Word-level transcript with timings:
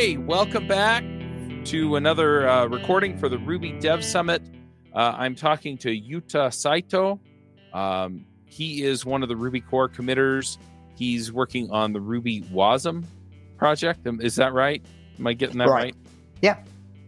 Hey, 0.00 0.16
welcome 0.16 0.66
back 0.66 1.04
to 1.66 1.96
another 1.96 2.48
uh, 2.48 2.64
recording 2.64 3.18
for 3.18 3.28
the 3.28 3.36
Ruby 3.36 3.72
Dev 3.72 4.02
Summit. 4.02 4.40
Uh, 4.94 5.14
I'm 5.14 5.34
talking 5.34 5.76
to 5.76 5.90
Yuta 5.90 6.54
Saito. 6.54 7.20
Um, 7.74 8.24
he 8.46 8.82
is 8.82 9.04
one 9.04 9.22
of 9.22 9.28
the 9.28 9.36
Ruby 9.36 9.60
core 9.60 9.90
committers. 9.90 10.56
He's 10.96 11.34
working 11.34 11.70
on 11.70 11.92
the 11.92 12.00
Ruby 12.00 12.40
WASM 12.44 13.04
project. 13.58 14.06
Is 14.22 14.36
that 14.36 14.54
right? 14.54 14.82
Am 15.18 15.26
I 15.26 15.34
getting 15.34 15.58
that 15.58 15.68
right? 15.68 15.94
Right. 15.94 15.94
Yeah. 16.40 16.62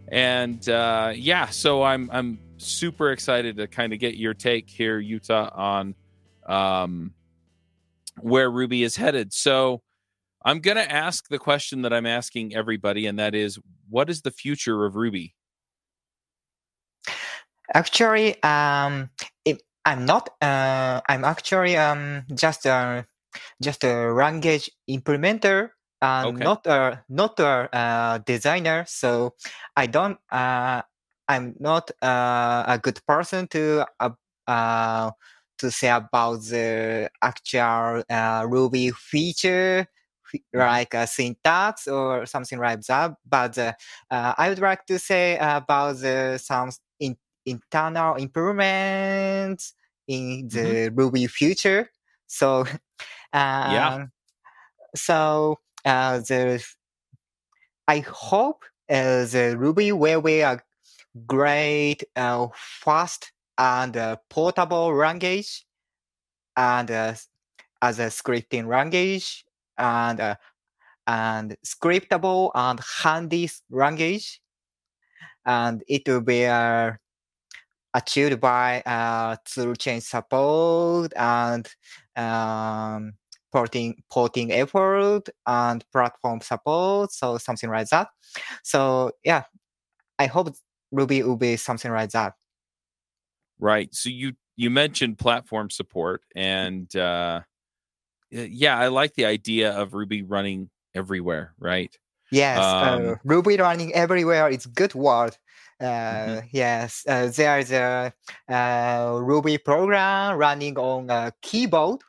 And 0.09 0.69
uh, 0.69 1.13
yeah, 1.15 1.47
so 1.47 1.81
I'm 1.81 2.11
I'm 2.13 2.37
super 2.57 3.11
excited 3.11 3.57
to 3.57 3.65
kind 3.65 3.93
of 3.93 3.97
get 3.97 4.17
your 4.17 4.35
take 4.35 4.69
here, 4.69 5.01
Yuta, 5.01 5.49
on 5.57 5.95
um, 6.45 7.11
where 8.21 8.51
Ruby 8.51 8.83
is 8.83 8.95
headed. 8.95 9.33
So 9.33 9.81
I'm 10.45 10.59
going 10.59 10.77
to 10.77 10.91
ask 10.91 11.29
the 11.29 11.39
question 11.39 11.83
that 11.83 11.93
I'm 11.93 12.05
asking 12.05 12.55
everybody, 12.55 13.05
and 13.05 13.17
that 13.19 13.33
is, 13.33 13.59
what 13.89 14.09
is 14.09 14.21
the 14.21 14.31
future 14.31 14.85
of 14.85 14.95
Ruby? 14.95 15.35
Actually, 17.73 18.41
um, 18.43 19.09
I'm 19.85 20.05
not. 20.05 20.29
Uh, 20.41 21.01
I'm 21.07 21.25
actually 21.25 21.75
um 21.75 22.23
just 22.33 22.65
a 22.65 23.05
just 23.61 23.83
a 23.83 24.13
language 24.13 24.69
implementer 24.89 25.71
and 26.01 26.27
Okay. 26.27 26.43
not 26.43 26.65
a 26.67 27.03
not 27.09 27.39
a 27.39 27.69
uh, 27.75 28.17
designer. 28.19 28.85
So 28.87 29.35
I 29.75 29.87
don't. 29.87 30.17
Uh, 30.31 30.81
I'm 31.27 31.55
not 31.59 31.91
uh, 32.01 32.63
a 32.67 32.79
good 32.81 32.99
person 33.07 33.47
to 33.49 33.85
uh, 33.99 34.09
uh 34.47 35.11
to 35.59 35.71
say 35.71 35.89
about 35.89 36.41
the 36.43 37.09
actual 37.21 38.03
uh, 38.09 38.45
Ruby 38.47 38.91
feature. 38.91 39.87
Like 40.53 40.93
a 40.93 41.07
syntax 41.07 41.87
or 41.87 42.25
something 42.25 42.59
like 42.59 42.81
that, 42.81 43.15
but 43.27 43.57
uh, 43.57 43.73
uh, 44.09 44.33
I 44.37 44.49
would 44.49 44.59
like 44.59 44.85
to 44.87 44.99
say 44.99 45.37
about 45.37 45.97
the 45.97 46.37
some 46.37 46.71
in, 46.99 47.17
internal 47.45 48.15
improvements 48.15 49.73
in 50.07 50.47
the 50.47 50.91
Ruby 50.93 51.27
future. 51.27 51.89
So, 52.27 52.65
um, 53.33 54.11
so 54.95 55.59
uh, 55.85 56.19
the 56.19 56.63
I 57.87 57.99
hope 57.99 58.63
uh, 58.89 59.25
the 59.25 59.55
Ruby 59.57 59.91
will 59.91 60.21
be 60.21 60.41
a 60.41 60.61
great, 61.27 62.03
uh, 62.15 62.47
fast 62.55 63.31
and 63.57 63.95
uh, 63.97 64.17
portable 64.29 64.93
language, 64.95 65.65
and 66.57 66.89
uh, 66.91 67.13
as 67.81 67.99
a 67.99 68.07
scripting 68.07 68.67
language, 68.67 69.45
and 69.77 70.19
uh, 70.19 70.35
and 71.07 71.57
scriptable 71.65 72.51
and 72.55 72.79
handy 73.01 73.49
language, 73.69 74.41
and 75.45 75.83
it 75.87 76.07
will 76.07 76.21
be 76.21 76.45
uh, 76.45 76.91
achieved 77.93 78.39
by 78.39 78.81
uh, 78.85 79.35
tool 79.45 79.75
chain 79.75 80.01
support 80.01 81.13
and 81.15 81.69
um, 82.15 83.13
porting 83.51 84.01
porting 84.09 84.51
effort 84.51 85.23
and 85.45 85.85
platform 85.91 86.41
support, 86.41 87.11
so 87.11 87.37
something 87.37 87.69
like 87.69 87.87
that. 87.89 88.07
So 88.63 89.11
yeah, 89.23 89.43
I 90.17 90.27
hope 90.27 90.55
Ruby 90.91 91.23
will 91.23 91.37
be 91.37 91.57
something 91.57 91.91
like 91.91 92.11
that. 92.11 92.33
Right. 93.59 93.93
So 93.93 94.09
you 94.09 94.33
you 94.55 94.69
mentioned 94.69 95.17
platform 95.17 95.69
support, 95.69 96.21
and 96.35 96.93
uh, 96.95 97.41
yeah, 98.33 98.77
I 98.77 98.87
like 98.87 99.13
the 99.15 99.25
idea 99.25 99.71
of 99.73 99.93
Ruby 99.93 100.23
running 100.23 100.69
everywhere. 100.95 101.53
Right. 101.59 101.95
Yes, 102.31 102.75
uh, 102.81 102.95
Um, 102.95 103.19
Ruby 103.23 103.57
running 103.57 103.93
everywhere 103.93 104.49
is 104.49 104.65
good 104.65 104.93
word. 104.95 105.37
Uh, 105.79 106.41
Mhm. 106.41 106.49
Yes, 106.51 107.03
uh, 107.07 107.27
there 107.27 107.59
is 107.59 107.71
a 107.71 108.13
uh, 108.49 109.19
Ruby 109.21 109.57
program 109.57 110.37
running 110.37 110.77
on 110.77 111.09
a 111.09 111.31
keyboard 111.41 112.01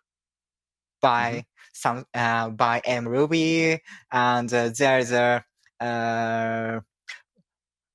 by 1.01 1.45
some 1.73 2.05
uh, 2.15 2.51
by 2.51 2.81
mruby, 2.87 3.81
and 4.13 4.53
uh, 4.53 4.69
there 4.71 4.99
is 4.99 5.13
a 5.13 5.45
uh, 5.81 6.81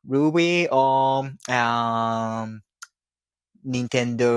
Ruby 0.06 0.68
on 0.70 1.38
um, 1.50 2.62
Nintendo 3.66 4.30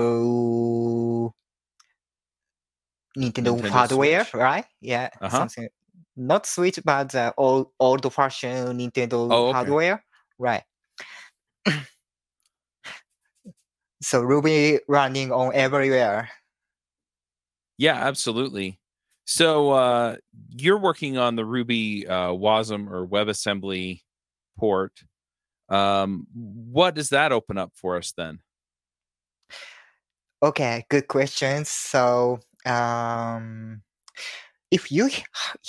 Nintendo, 3.17 3.55
Nintendo 3.59 3.69
hardware, 3.69 4.23
Switch? 4.25 4.33
right? 4.41 4.65
Yeah, 4.81 5.09
Uh-huh. 5.21 5.37
something 5.37 5.69
not 6.15 6.45
Switch, 6.45 6.79
but 6.83 7.09
the 7.09 7.33
old 7.37 7.71
old 7.79 8.11
fashioned 8.13 8.79
Nintendo 8.79 9.27
Oh, 9.31 9.47
okay. 9.47 9.53
hardware, 9.53 10.03
right? 10.37 10.63
so 14.01 14.21
Ruby 14.21 14.79
running 14.87 15.31
on 15.31 15.53
everywhere. 15.53 16.29
Yeah, 17.77 17.95
absolutely. 17.95 18.79
So 19.25 19.71
uh, 19.71 20.17
you're 20.49 20.77
working 20.79 21.17
on 21.17 21.35
the 21.35 21.45
Ruby 21.45 22.07
uh, 22.07 22.29
WASM 22.31 22.89
or 22.91 23.07
WebAssembly 23.07 24.01
port. 24.57 24.91
Um, 25.69 26.27
what 26.33 26.93
does 26.93 27.09
that 27.09 27.31
open 27.31 27.57
up 27.57 27.71
for 27.75 27.97
us 27.97 28.11
then? 28.15 28.39
Okay, 30.43 30.85
good 30.89 31.07
question. 31.07 31.63
So, 31.63 32.41
um, 32.65 33.81
if 34.71 34.91
you 34.91 35.09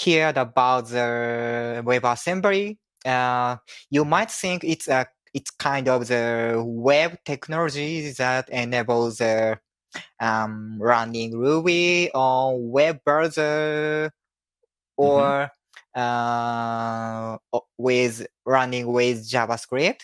heard 0.05 0.37
about 0.39 0.89
the 0.89 1.83
WebAssembly, 1.85 2.79
uh, 3.05 3.57
you 3.91 4.05
might 4.05 4.31
think 4.31 4.65
it's 4.65 4.89
a 4.89 5.07
it's 5.35 5.51
kind 5.51 5.89
of 5.89 6.07
the 6.07 6.63
web 6.65 7.19
technology 7.25 8.13
that 8.13 8.49
enables 8.49 9.19
the 9.19 9.59
um, 10.21 10.79
running 10.81 11.37
Ruby 11.37 12.11
on 12.15 12.71
web 12.71 13.01
browser 13.05 14.13
or 14.97 15.51
uh, 15.95 17.37
with 17.77 18.27
running 18.47 18.87
with 18.87 19.29
JavaScript. 19.29 20.03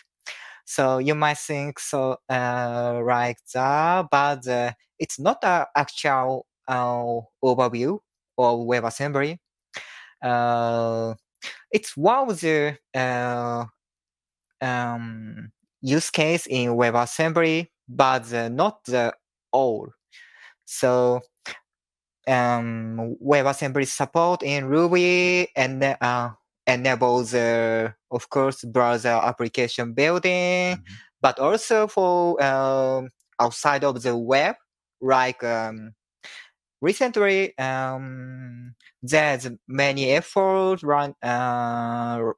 So 0.65 0.99
you 0.99 1.15
might 1.15 1.39
think 1.39 1.79
so 1.79 2.19
uh, 2.29 3.01
like 3.05 3.39
that, 3.55 4.07
but 4.11 4.47
uh, 4.47 4.73
it's 4.99 5.19
not 5.19 5.39
an 5.43 5.67
actual 5.77 6.47
uh, 6.69 7.21
overview 7.45 7.99
of 8.39 8.61
WebAssembly. 8.61 9.39
Uh, 10.23 11.15
it's 11.71 11.97
one 11.97 12.31
of 12.31 12.41
the 12.41 12.77
uh, 12.95 13.65
um, 14.61 15.51
use 15.81 16.11
case 16.11 16.47
in 16.47 16.71
WebAssembly, 16.71 17.69
but 17.89 18.33
uh, 18.33 18.49
not 18.49 18.85
the 18.85 19.15
all. 19.53 19.91
So 20.65 21.21
um, 22.27 23.17
WebAssembly 23.25 23.87
support 23.87 24.43
in 24.43 24.67
Ruby 24.67 25.49
and 25.57 25.83
uh, 26.01 26.31
enables, 26.67 27.35
uh, 27.35 27.91
of 28.11 28.29
course, 28.31 28.65
browser 28.65 29.09
application 29.23 29.93
building, 29.95 30.77
Mhm. 30.77 30.85
but 31.21 31.39
also 31.39 31.87
for 31.87 32.41
um, 32.43 33.11
outside 33.41 33.85
of 33.85 34.03
the 34.03 34.17
web, 34.17 34.57
like 35.01 35.43
um, 35.43 35.93
recently 36.81 37.57
um, 37.59 38.75
there's 39.03 39.49
many 39.69 40.11
efforts 40.11 40.83
run 40.83 41.15
uh, 41.23 42.33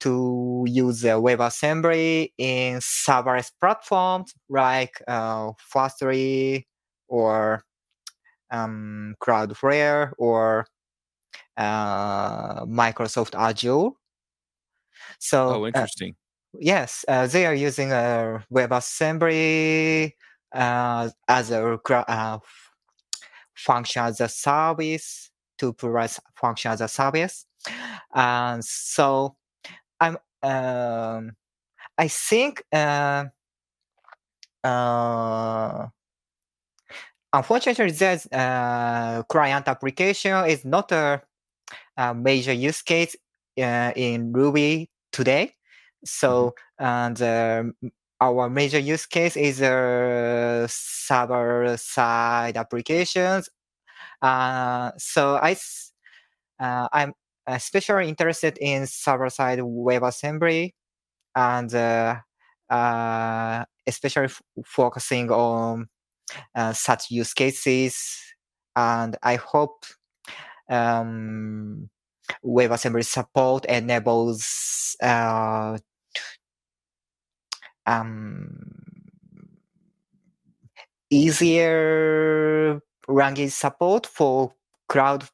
to 0.00 0.64
use 0.68 1.04
uh, 1.04 1.16
WebAssembly 1.16 2.32
in 2.38 2.78
serverless 2.78 3.50
platforms 3.60 4.32
like 4.48 5.02
uh, 5.08 5.52
Fastly 5.58 6.68
or 7.08 7.64
um, 8.50 9.16
Cloudflare 9.22 10.12
or 10.18 10.66
uh, 11.56 12.66
Microsoft 12.66 13.34
Azure. 13.36 13.90
So 15.18 15.58
Oh, 15.58 15.66
uh, 15.74 15.86
interesting. 15.86 16.16
yes, 16.58 17.04
uh, 17.08 17.26
they 17.26 17.46
are 17.46 17.54
using 17.54 17.92
uh, 17.92 18.42
WebAssembly 18.52 20.12
uh, 20.54 21.10
as 21.28 21.50
a 21.50 21.78
uh, 21.90 22.38
function 23.58 24.04
as 24.04 24.20
a 24.20 24.28
service 24.28 25.30
to 25.58 25.72
provide 25.72 26.10
function 26.34 26.70
as 26.70 26.80
a 26.80 26.88
service. 26.88 27.44
And 28.14 28.64
so 28.64 29.36
I'm 30.00 30.18
um, 30.42 31.32
I 31.98 32.06
think 32.08 32.62
uh, 32.72 33.24
uh, 34.62 35.86
unfortunately 37.32 37.90
there's 37.90 38.26
uh, 38.26 39.22
client 39.28 39.66
application 39.66 40.46
is 40.46 40.64
not 40.64 40.92
a, 40.92 41.22
a 41.96 42.14
major 42.14 42.52
use 42.52 42.82
case 42.82 43.16
uh, 43.60 43.92
in 43.96 44.32
Ruby 44.32 44.90
today. 45.12 45.54
So 46.04 46.54
and 46.78 47.20
um, 47.20 47.74
our 48.20 48.50
major 48.50 48.78
use 48.78 49.06
case 49.06 49.36
is 49.36 49.62
uh, 49.62 50.66
server 50.68 51.76
side 51.78 52.56
applications. 52.56 53.48
Uh, 54.22 54.92
so 54.98 55.36
I 55.36 55.56
uh, 56.60 56.88
I'm 56.92 57.14
especially 57.46 58.08
interested 58.08 58.58
in 58.60 58.86
server-side 58.86 59.60
WebAssembly 59.60 60.72
and 61.36 61.74
uh, 61.74 62.16
uh, 62.70 63.64
especially 63.86 64.26
f- 64.26 64.42
focusing 64.64 65.30
on 65.30 65.88
uh, 66.54 66.72
such 66.72 67.10
use 67.10 67.32
cases. 67.34 68.18
And 68.76 69.16
I 69.22 69.36
hope 69.36 69.84
um, 70.68 71.88
WebAssembly 72.44 73.04
support 73.04 73.64
enables 73.66 74.96
uh, 75.02 75.78
um, 77.88 78.70
easier 81.10 82.80
language 83.08 83.52
support 83.52 84.06
for 84.06 84.52
cloud 84.88 85.24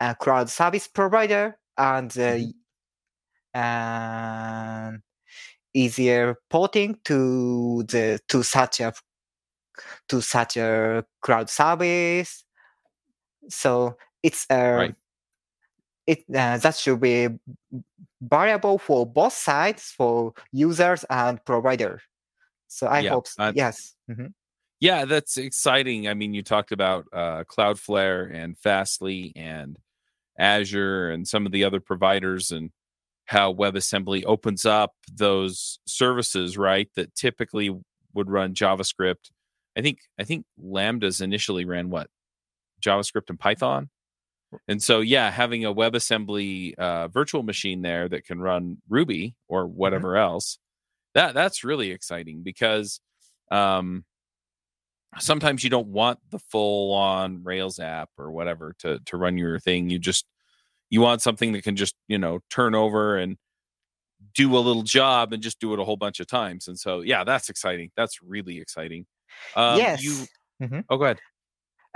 uh, 0.00 0.14
cloud 0.14 0.50
service 0.50 0.86
provider 0.86 1.58
and 1.78 2.16
uh, 2.18 2.38
and 3.54 5.00
easier 5.72 6.36
porting 6.50 6.98
to 7.04 7.82
the 7.84 8.20
to 8.28 8.42
such 8.42 8.80
a 8.80 8.92
to 10.08 10.20
such 10.20 10.56
a 10.56 11.04
cloud 11.22 11.48
service. 11.48 12.44
So 13.48 13.96
it's 14.22 14.46
a 14.50 14.76
Right. 14.76 14.94
It 16.06 16.24
uh, 16.34 16.58
that 16.58 16.74
should 16.76 17.00
be 17.00 17.28
variable 18.20 18.78
for 18.78 19.06
both 19.06 19.32
sides 19.32 19.90
for 19.96 20.32
users 20.52 21.04
and 21.10 21.44
provider. 21.44 22.00
So 22.68 22.86
I 22.86 23.00
Yeah, 23.00 23.10
hope 23.10 23.26
s- 23.26 23.36
uh, 23.38 23.52
yes. 23.54 23.94
Mhm. 24.10 24.32
Yeah, 24.80 25.04
that's 25.06 25.36
exciting. 25.38 26.06
I 26.08 26.14
mean, 26.14 26.34
you 26.34 26.42
talked 26.42 26.70
about 26.72 27.06
uh, 27.12 27.44
Cloudflare 27.44 28.30
and 28.32 28.58
Fastly 28.58 29.32
and 29.34 29.78
Azure 30.38 31.10
and 31.10 31.26
some 31.26 31.46
of 31.46 31.52
the 31.52 31.64
other 31.64 31.80
providers 31.80 32.50
and 32.50 32.70
how 33.24 33.52
WebAssembly 33.52 34.22
opens 34.26 34.64
up 34.66 34.94
those 35.12 35.78
services, 35.86 36.56
right? 36.58 36.88
That 36.94 37.14
typically 37.14 37.70
would 38.14 38.30
run 38.30 38.54
JavaScript. 38.54 39.30
I 39.76 39.82
think 39.82 40.00
I 40.18 40.24
think 40.24 40.44
Lambdas 40.62 41.20
initially 41.20 41.64
ran 41.64 41.90
what 41.90 42.08
JavaScript 42.82 43.30
and 43.30 43.38
Python, 43.40 43.88
and 44.68 44.82
so 44.82 45.00
yeah, 45.00 45.30
having 45.30 45.64
a 45.64 45.74
WebAssembly 45.74 46.74
uh, 46.76 47.08
virtual 47.08 47.42
machine 47.42 47.82
there 47.82 48.08
that 48.08 48.24
can 48.24 48.40
run 48.40 48.78
Ruby 48.88 49.34
or 49.48 49.66
whatever 49.66 50.16
else, 50.16 50.58
that 51.14 51.34
that's 51.34 51.64
really 51.64 51.90
exciting 51.90 52.42
because 52.42 53.00
um, 53.50 54.04
sometimes 55.18 55.64
you 55.64 55.70
don't 55.70 55.88
want 55.88 56.18
the 56.30 56.38
full 56.38 56.92
on 56.92 57.42
Rails 57.42 57.78
app 57.78 58.10
or 58.18 58.30
whatever 58.30 58.74
to 58.80 58.98
to 59.06 59.16
run 59.16 59.38
your 59.38 59.58
thing. 59.58 59.90
You 59.90 59.98
just 59.98 60.26
you 60.90 61.00
want 61.00 61.22
something 61.22 61.52
that 61.52 61.64
can 61.64 61.76
just 61.76 61.94
you 62.08 62.18
know 62.18 62.40
turn 62.50 62.74
over 62.74 63.16
and 63.16 63.36
do 64.34 64.56
a 64.56 64.60
little 64.60 64.82
job 64.82 65.32
and 65.32 65.42
just 65.42 65.60
do 65.60 65.72
it 65.72 65.80
a 65.80 65.84
whole 65.84 65.96
bunch 65.96 66.20
of 66.20 66.26
times. 66.26 66.68
And 66.68 66.78
so 66.78 67.00
yeah, 67.00 67.24
that's 67.24 67.48
exciting. 67.48 67.90
That's 67.96 68.22
really 68.22 68.58
exciting. 68.58 69.06
Um, 69.54 69.78
yes. 69.78 70.02
You 70.02 70.26
mm-hmm. 70.62 70.80
oh 70.88 70.96
go 70.96 71.04
ahead. 71.04 71.18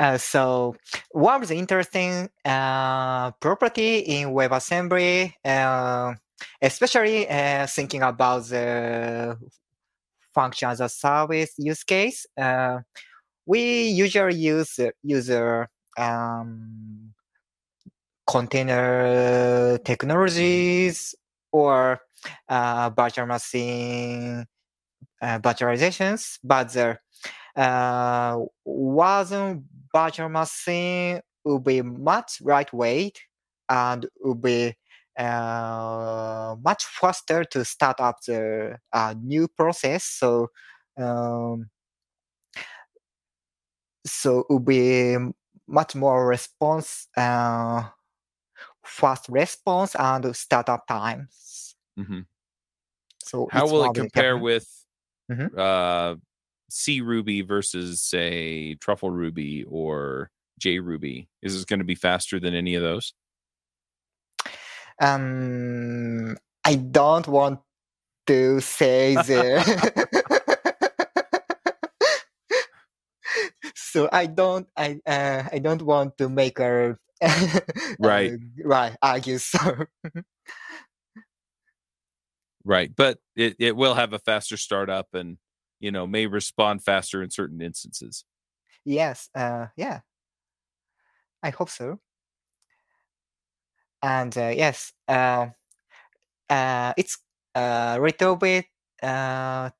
Uh, 0.01 0.17
so 0.17 0.75
one 1.11 1.43
of 1.43 1.49
the 1.49 1.55
interesting 1.55 2.31
uh, 2.43 3.31
property 3.33 3.99
in 3.99 4.31
WebAssembly, 4.31 5.35
uh, 5.45 6.15
especially 6.63 7.29
uh, 7.29 7.67
thinking 7.67 8.01
about 8.01 8.47
the 8.47 9.37
function 10.33 10.71
as 10.71 10.81
a 10.81 10.89
service 10.89 11.53
use 11.59 11.85
case, 11.85 12.27
uh, 12.41 12.79
we 13.45 13.89
usually 13.89 14.37
use 14.37 14.81
user 15.03 15.69
um, 15.99 17.13
container 18.27 19.77
technologies 19.85 21.15
or 21.53 22.01
uh, 22.49 22.91
virtual 22.97 23.27
machine 23.27 24.47
virtualizations, 25.23 26.39
but 26.43 26.73
there 26.73 27.03
wasn't 28.65 29.65
virtual 29.95 30.29
machine 30.29 31.21
would 31.45 31.65
be 31.65 31.83
much 31.83 32.41
lightweight 32.43 33.21
and 33.69 34.07
would 34.21 34.41
be 34.43 34.75
uh, 35.19 36.57
much 36.63 36.85
faster 36.85 37.45
to 37.45 37.65
start 37.65 38.01
up 38.01 38.17
the 38.27 38.79
uh, 38.93 39.15
new 39.23 39.49
process. 39.49 40.05
So, 40.05 40.49
um, 40.97 41.71
so 44.07 44.41
it 44.41 44.47
would 44.51 44.65
be 44.65 45.17
much 45.67 45.95
more 45.95 46.27
response, 46.27 47.09
uh, 47.17 47.89
fast 48.85 49.29
response 49.29 49.95
and 49.97 50.35
startup 50.37 50.87
times. 50.87 51.77
Mhm. 51.97 52.27
So 53.19 53.49
How 53.51 53.67
will 53.67 53.85
it 53.85 53.95
compare 53.95 54.37
with 54.39 54.67
Mhm. 55.31 55.51
C 56.71 57.01
Ruby 57.01 57.43
versus 57.43 58.03
say 58.03 58.75
Truffle 58.77 59.11
Ruby 59.11 59.65
or 59.69 60.31
J 60.59 60.79
Ruby? 60.79 61.29
Is 61.43 61.55
this 61.55 61.65
going 61.65 61.81
to 61.81 61.85
be 61.85 61.95
faster 61.95 62.41
than 62.41 62.55
any 62.55 62.75
of 62.75 62.83
those? 62.83 63.13
Um, 65.01 66.37
I 66.65 66.75
don't 66.75 67.27
want 67.27 67.61
to 68.27 68.61
say 68.61 69.15
the. 69.15 69.61
so 73.75 74.09
I 74.13 74.27
don't. 74.27 74.69
I 74.77 75.01
uh, 75.07 75.45
I 75.53 75.59
don't 75.59 75.83
want 75.83 76.19
to 76.19 76.29
make 76.29 76.59
a. 76.59 76.97
Right. 77.99 78.33
uh, 78.33 78.37
right. 78.65 78.97
Argue. 79.03 79.37
So 79.39 79.85
Right, 82.65 82.95
but 82.95 83.19
it, 83.37 83.57
it 83.59 83.75
will 83.77 83.95
have 83.95 84.13
a 84.13 84.19
faster 84.19 84.57
startup 84.57 85.09
and 85.15 85.39
you 85.81 85.91
know 85.91 86.07
may 86.07 86.27
respond 86.27 86.83
faster 86.85 87.23
in 87.23 87.31
certain 87.31 87.61
instances. 87.61 88.25
yes. 88.85 89.29
Uh, 89.35 89.67
yeah. 89.77 90.01
I 91.43 91.51
hope 91.51 91.71
so. 91.71 91.99
And 94.03 94.37
uh, 94.37 94.53
yes. 94.55 94.93
Uh, 95.09 95.49
uh, 96.49 96.93
it's 96.97 97.19
a 97.55 97.99
little 98.01 98.37
bit 98.37 98.67
uh, 99.03 99.71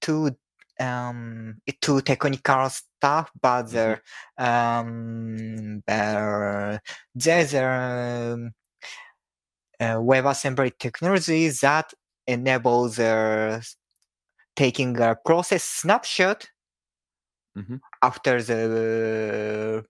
too 0.00 0.30
um 0.78 1.60
too 1.80 2.00
technical 2.00 2.68
stuff, 2.70 3.30
but 3.40 3.62
the 3.64 4.00
um 4.38 5.82
there, 5.86 6.80
there's 7.14 7.54
a 7.54 8.32
um, 8.32 8.52
uh, 9.78 9.96
WebAssembly 9.96 10.78
technology 10.78 11.48
that 11.48 11.92
enables 12.26 12.98
uh, 12.98 13.60
taking 14.56 14.98
a 15.00 15.16
process 15.24 15.64
snapshot 15.64 16.48
Mhm. 17.54 17.80
after 18.02 18.42
the 18.42 19.84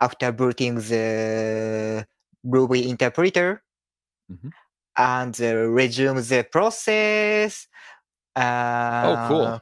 after 0.00 0.32
booting 0.32 0.76
the 0.76 2.06
Ruby 2.44 2.88
interpreter 2.88 3.62
Mhm. 4.28 4.52
and 4.96 5.38
uh, 5.40 5.66
resume 5.68 6.20
the 6.20 6.46
process. 6.50 7.66
Uh, 8.36 9.02
Oh, 9.02 9.18
cool. 9.18 9.60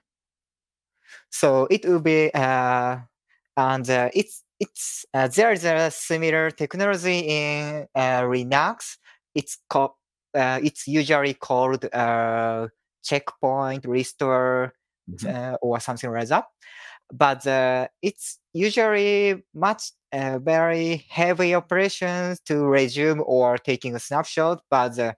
So 1.31 1.67
it 1.71 1.85
will 1.85 2.01
be 2.01 2.31
uh, 2.35 2.99
and 3.57 3.91
uh, 3.91 4.11
it's 4.15 4.45
it's 4.59 5.05
uh, 5.15 5.29
there 5.29 5.53
is 5.53 5.65
a 5.65 5.91
similar 5.91 6.51
technology 6.51 7.19
in 7.21 7.87
uh, 7.95 8.23
Linux. 8.23 8.97
It's 9.35 9.59
called 9.69 9.93
uh, 10.35 10.61
it's 10.63 10.87
usually 10.87 11.35
called 11.35 11.85
uh, 11.93 12.69
checkpoint 13.03 13.85
restore 13.87 14.75
Mhm. 15.11 15.35
uh, 15.35 15.57
or 15.63 15.81
something 15.81 16.11
like 16.13 16.29
that. 16.29 16.47
But 17.13 17.47
uh, 17.47 17.89
it's 18.03 18.39
usually 18.53 19.43
much 19.55 19.93
uh, 20.13 20.39
very 20.39 21.07
heavy 21.09 21.55
operations 21.55 22.41
to 22.47 22.65
resume 22.67 23.23
or 23.27 23.59
taking 23.59 23.95
a 23.97 24.01
snapshot. 24.01 24.63
But 24.71 24.99
uh, 24.99 25.15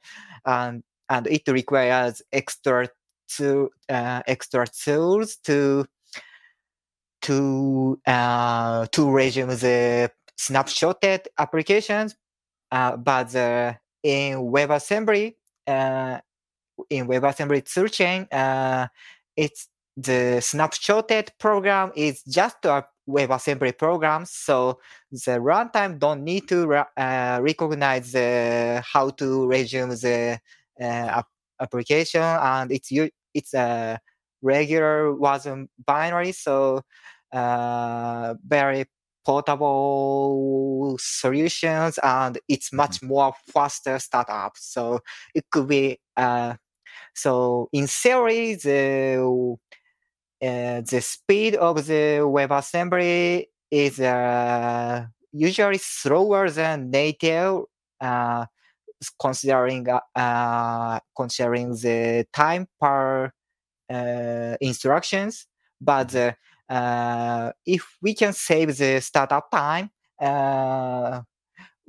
and 0.47 0.83
and 1.09 1.27
it 1.27 1.47
requires 1.49 2.23
extra 2.33 2.89
to 3.37 3.71
uh, 3.89 4.23
extra 4.27 4.67
tools 4.67 5.37
to 5.45 5.87
to 7.23 8.01
uh, 8.07 8.87
to 8.87 9.11
resume 9.11 9.49
the 9.49 10.11
snapshotted 10.39 11.27
applications. 11.39 12.17
Uh, 12.71 12.97
but 12.97 13.35
uh, 13.37 13.75
in 14.03 14.39
WebAssembly, 14.39 15.37
uh, 15.67 16.21
in 16.91 17.07
WebAssembly 17.07 17.63
toolchain, 17.65 18.27
uh, 18.33 18.89
it's 19.37 19.69
the 19.97 20.39
snapshotted 20.41 21.31
program 21.39 21.93
is 21.95 22.23
just 22.23 22.65
a 22.65 22.85
WebAssembly 23.09 23.77
program, 23.77 24.25
so 24.25 24.79
the 25.11 25.39
runtime 25.39 25.99
don't 25.99 26.23
need 26.25 26.49
to 26.49 26.73
uh, 26.75 27.39
recognize 27.43 28.13
the, 28.13 28.83
how 28.91 29.11
to 29.11 29.47
resume 29.47 29.91
the 29.91 30.39
uh, 30.81 30.85
app- 30.85 31.27
application, 31.61 32.23
and 32.23 32.73
it's 32.73 32.91
it's 33.35 33.55
a 33.55 33.99
regular 34.41 35.13
wasm 35.15 35.69
binary, 35.85 36.33
so 36.33 36.83
uh, 37.33 38.35
very 38.47 38.87
portable 39.25 40.97
solutions 41.01 41.99
and 42.03 42.39
it's 42.49 42.73
much 42.73 43.03
more 43.03 43.33
faster 43.53 43.99
startup. 43.99 44.53
So 44.57 45.01
it 45.35 45.45
could 45.51 45.69
be 45.69 45.99
uh, 46.17 46.55
so 47.15 47.69
in 47.73 47.87
theory 47.87 48.55
the 48.55 49.57
uh, 50.43 50.81
the 50.81 51.01
speed 51.01 51.55
of 51.55 51.87
the 51.87 52.19
WebAssembly 52.21 53.47
is 53.71 54.01
uh, 54.01 55.07
usually 55.33 55.79
slower 55.79 56.51
than 56.51 56.91
native, 56.91 57.63
uh, 58.01 58.47
considering 59.21 59.87
uh, 60.17 61.01
considering 61.17 61.71
the 61.71 62.27
time 62.33 62.67
per 62.81 63.33
uh, 63.91 64.57
instructions. 64.61 65.47
But 65.81 66.37
uh, 66.69 67.53
if 67.67 67.97
we 68.03 68.15
can 68.15 68.33
save 68.33 68.77
the 68.77 69.01
startup 69.01 69.51
time, 69.51 69.91
uh, 70.21 71.23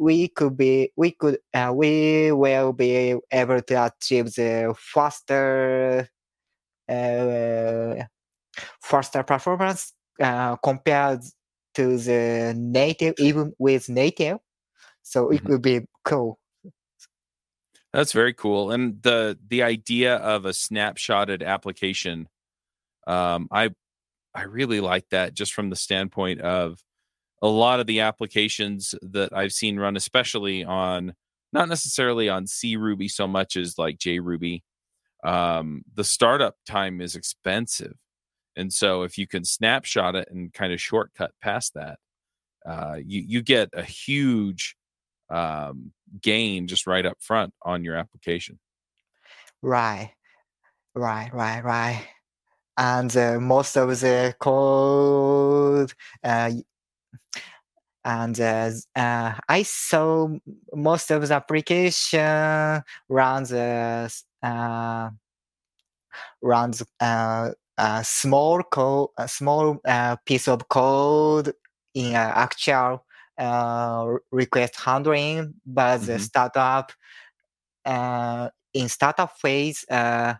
we 0.03 0.27
could 0.27 0.57
be 0.57 0.91
we 0.97 1.11
could 1.11 1.37
we 1.73 2.31
will 2.31 2.73
be 2.73 3.15
able 3.31 3.61
to 3.61 3.85
achieve 3.85 4.33
the 4.35 4.75
faster 4.77 6.09
faster 8.81 9.23
performance 9.23 9.93
uh, 10.21 10.55
compared 10.57 11.21
to 11.75 11.97
the 11.97 12.53
native, 12.55 13.15
even 13.17 13.53
with 13.57 13.89
native. 13.89 14.37
So 15.01 15.29
it 15.29 15.37
mm-hmm. 15.37 15.51
would 15.51 15.61
be 15.61 15.81
cool. 16.05 16.39
That's 17.91 18.11
very 18.11 18.33
cool. 18.33 18.71
And 18.71 19.01
the 19.03 19.37
the 19.47 19.63
idea 19.63 20.15
of 20.17 20.45
a 20.45 20.49
snapshotted 20.49 21.45
application, 21.45 22.27
um, 23.05 23.47
I 23.51 23.69
I 24.33 24.43
really 24.43 24.79
like 24.79 25.09
that 25.09 25.33
just 25.33 25.53
from 25.53 25.69
the 25.69 25.75
standpoint 25.75 26.41
of 26.41 26.79
a 27.43 27.47
lot 27.47 27.81
of 27.81 27.87
the 27.87 27.99
applications 27.99 28.95
that 29.01 29.35
I've 29.35 29.51
seen 29.51 29.77
run, 29.77 29.97
especially 29.97 30.63
on 30.63 31.13
not 31.51 31.67
necessarily 31.67 32.29
on 32.29 32.47
C 32.47 32.77
Ruby 32.77 33.09
so 33.09 33.27
much 33.27 33.57
as 33.57 33.77
like 33.77 33.97
JRuby. 33.99 34.63
Um, 35.25 35.83
the 35.93 36.05
startup 36.05 36.55
time 36.65 37.01
is 37.01 37.15
expensive. 37.15 37.93
And 38.55 38.71
so 38.71 39.03
if 39.03 39.17
you 39.17 39.27
can 39.27 39.43
snapshot 39.43 40.15
it 40.15 40.29
and 40.31 40.53
kind 40.53 40.71
of 40.71 40.79
shortcut 40.79 41.31
past 41.41 41.73
that, 41.73 41.99
uh, 42.65 42.95
you 43.05 43.21
you 43.27 43.41
get 43.41 43.69
a 43.73 43.83
huge 43.83 44.77
um, 45.29 45.91
gain 46.21 46.67
just 46.67 46.87
right 46.87 47.05
up 47.05 47.17
front 47.19 47.53
on 47.61 47.83
your 47.83 47.95
application. 47.95 48.57
Right, 49.61 50.11
right, 50.95 51.33
right, 51.33 51.63
right. 51.63 52.07
And 52.77 53.15
uh, 53.17 53.39
most 53.39 53.75
of 53.75 53.89
the 53.99 54.33
code, 54.39 55.93
uh, 56.23 56.51
and 58.05 58.39
uh, 58.39 58.71
uh, 58.95 59.33
I 59.47 59.63
saw 59.63 60.29
most 60.73 61.11
of 61.11 61.27
the 61.27 61.33
application 61.33 62.83
runs 63.09 63.53
uh, 63.53 64.09
runs 66.41 66.83
uh, 66.99 67.51
a 67.77 68.03
small 68.03 68.63
code, 68.63 69.09
a 69.17 69.27
small 69.27 69.79
uh, 69.85 70.15
piece 70.25 70.47
of 70.47 70.67
code 70.67 71.53
in 71.93 72.15
uh, 72.15 72.31
actual 72.35 73.05
uh, 73.37 74.13
request 74.31 74.75
handling, 74.75 75.55
but 75.65 75.97
mm-hmm. 75.97 76.05
the 76.05 76.19
startup 76.19 76.91
uh, 77.85 78.49
in 78.73 78.89
startup 78.89 79.37
phase, 79.37 79.85
uh, 79.89 80.33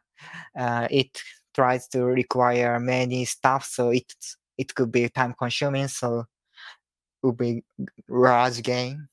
uh, 0.58 0.88
it 0.90 1.22
tries 1.54 1.88
to 1.90 2.04
require 2.06 2.80
many 2.80 3.26
stuff, 3.26 3.66
so 3.66 3.90
it 3.90 4.12
it 4.58 4.74
could 4.76 4.92
be 4.92 5.10
time 5.10 5.34
consuming. 5.38 5.88
So 5.88 6.26
be 7.32 7.64
large 8.08 8.62
gain. 8.62 9.08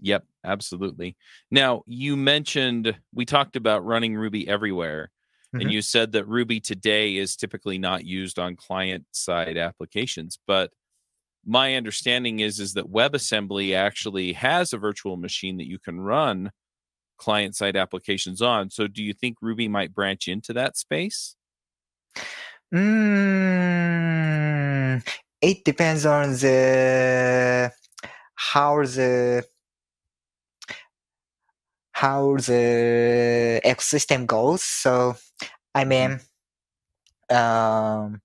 Yep, 0.00 0.24
absolutely. 0.44 1.16
Now 1.50 1.82
you 1.86 2.16
mentioned 2.16 2.96
we 3.12 3.24
talked 3.24 3.56
about 3.56 3.84
running 3.84 4.16
Ruby 4.16 4.48
everywhere. 4.48 5.10
Mm-hmm. 5.54 5.62
And 5.62 5.72
you 5.72 5.80
said 5.80 6.12
that 6.12 6.28
Ruby 6.28 6.60
today 6.60 7.16
is 7.16 7.34
typically 7.34 7.78
not 7.78 8.04
used 8.04 8.38
on 8.38 8.54
client 8.54 9.06
side 9.12 9.56
applications, 9.56 10.38
but 10.46 10.70
my 11.46 11.74
understanding 11.74 12.40
is 12.40 12.60
is 12.60 12.74
that 12.74 12.92
WebAssembly 12.92 13.74
actually 13.74 14.34
has 14.34 14.74
a 14.74 14.78
virtual 14.78 15.16
machine 15.16 15.56
that 15.56 15.66
you 15.66 15.78
can 15.78 15.98
run 16.00 16.52
client 17.16 17.56
side 17.56 17.76
applications 17.76 18.42
on. 18.42 18.70
So 18.70 18.86
do 18.86 19.02
you 19.02 19.14
think 19.14 19.38
Ruby 19.40 19.68
might 19.68 19.94
branch 19.94 20.28
into 20.28 20.52
that 20.52 20.76
space? 20.76 21.34
Mm, 22.74 23.82
it 25.40 25.64
depends 25.64 26.06
on 26.06 26.32
the 26.32 27.70
how 28.34 28.82
the 28.84 29.44
how 31.92 32.36
the 32.36 33.60
ecosystem 33.64 34.26
goes. 34.26 34.62
So, 34.62 35.16
I 35.74 35.84
mm-hmm. 35.84 35.88
mean, 35.88 36.20
um, 37.36 38.20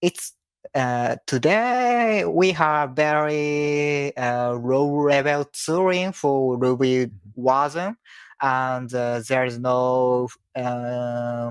it's 0.00 0.34
uh, 0.74 1.16
today 1.26 2.24
we 2.24 2.52
have 2.52 2.90
very 2.92 4.16
uh, 4.16 4.52
low 4.52 5.06
level 5.06 5.44
tooling 5.52 6.12
for 6.12 6.56
Ruby 6.56 7.06
mm-hmm. 7.06 7.46
Wasm, 7.46 7.96
and 8.40 8.94
uh, 8.94 9.22
there 9.28 9.44
is 9.44 9.58
no 9.58 10.28
uh, 10.54 11.50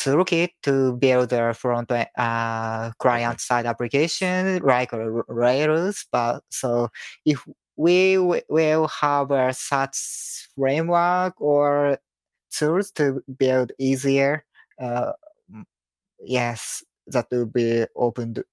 toolkit 0.00 0.50
to 0.62 0.96
build 0.96 1.32
a 1.32 1.52
front 1.52 1.92
uh, 1.92 2.90
client 2.98 3.40
side 3.40 3.66
application 3.66 4.58
like 4.62 4.90
Rails. 5.28 6.06
But 6.10 6.42
so 6.50 6.88
if 7.26 7.44
we 7.76 8.18
will 8.18 8.88
have 8.88 9.30
a 9.30 9.52
such 9.52 10.48
framework 10.54 11.40
or 11.40 11.98
tools 12.50 12.90
to 12.92 13.22
build 13.38 13.72
easier. 13.78 14.44
Uh, 14.78 15.12
yes, 16.22 16.84
that 17.06 17.26
would 17.30 17.52
be 17.52 17.86
opened. 17.96 18.44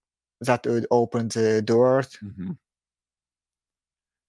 That 0.42 0.66
would 0.66 0.88
open 0.92 1.28
the 1.30 1.62
doors. 1.62 2.18
Mm-hmm. 2.24 2.52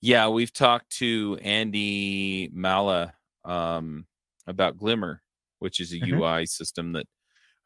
Yeah, 0.00 0.28
we've 0.28 0.52
talked 0.52 0.96
to 0.98 1.38
Andy 1.42 2.50
Maleh 2.50 3.12
um, 3.44 4.06
about 4.46 4.78
Glimmer, 4.78 5.22
which 5.58 5.80
is 5.80 5.92
a 5.92 5.96
mm-hmm. 5.96 6.20
UI 6.20 6.46
system 6.46 6.92
that 6.92 7.06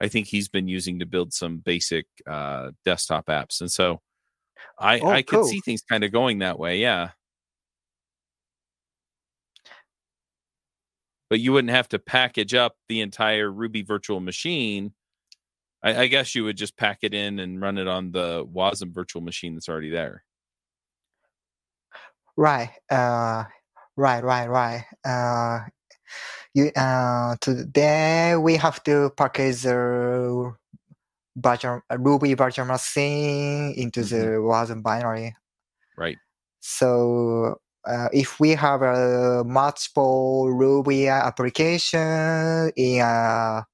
I 0.00 0.08
think 0.08 0.26
he's 0.26 0.48
been 0.48 0.68
using 0.68 0.98
to 0.98 1.06
build 1.06 1.32
some 1.32 1.58
basic 1.58 2.06
uh, 2.26 2.70
desktop 2.84 3.26
apps. 3.26 3.60
And 3.60 3.70
so 3.70 4.00
I, 4.78 5.00
oh, 5.00 5.10
I 5.10 5.22
could 5.22 5.44
see 5.46 5.60
things 5.60 5.82
kind 5.82 6.04
of 6.04 6.12
going 6.12 6.40
that 6.40 6.58
way. 6.58 6.78
Yeah. 6.78 7.10
but 11.32 11.40
you 11.40 11.50
wouldn't 11.50 11.72
have 11.72 11.88
to 11.88 11.98
package 11.98 12.52
up 12.52 12.76
the 12.90 13.00
entire 13.00 13.50
Ruby 13.50 13.80
virtual 13.80 14.20
machine. 14.20 14.92
I, 15.82 16.02
I, 16.02 16.06
guess 16.08 16.34
you 16.34 16.44
would 16.44 16.58
just 16.58 16.76
pack 16.76 16.98
it 17.00 17.14
in 17.14 17.38
and 17.38 17.58
run 17.58 17.78
it 17.78 17.88
on 17.88 18.12
the 18.12 18.44
Wasm 18.44 18.92
virtual 18.92 19.22
machine 19.22 19.54
that's 19.54 19.70
already 19.70 19.88
there. 19.88 20.24
Right. 22.36 22.68
Uh, 22.90 23.44
right. 23.96 24.22
Right. 24.22 24.46
Right. 24.46 24.84
Uh, 25.06 25.60
you 26.54 26.70
uh, 26.76 27.36
today 27.40 28.36
we 28.36 28.56
have 28.56 28.82
to 28.84 29.10
package 29.16 29.62
the 29.62 30.54
virtual, 31.36 31.80
Ruby 31.98 32.34
virtual 32.34 32.66
machine 32.66 33.74
into 33.76 34.00
mm-hmm. 34.00 34.16
the 34.16 34.26
Wasm 34.36 34.82
binary. 34.82 35.34
Right. 35.96 36.18
So 36.60 37.60
uh, 37.84 38.08
if 38.12 38.38
we 38.38 38.50
have 38.50 38.82
a 38.82 39.44
multiple 39.44 40.50
Ruby 40.50 41.08
application 41.08 42.70
in 42.76 43.00
a 43.00 43.66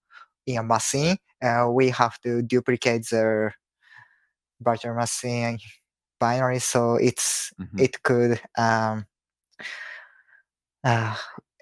in 0.46 0.58
a 0.58 0.62
machine, 0.62 1.16
uh, 1.42 1.68
we 1.70 1.90
have 1.90 2.18
to 2.20 2.42
duplicate 2.42 3.06
the 3.08 3.52
virtual 4.60 4.94
machine 4.94 5.58
binary, 6.18 6.58
so 6.58 6.94
it's 6.94 7.52
mm-hmm. 7.60 7.78
it 7.78 8.02
could 8.02 8.40
um, 8.56 9.06
uh, 10.84 11.16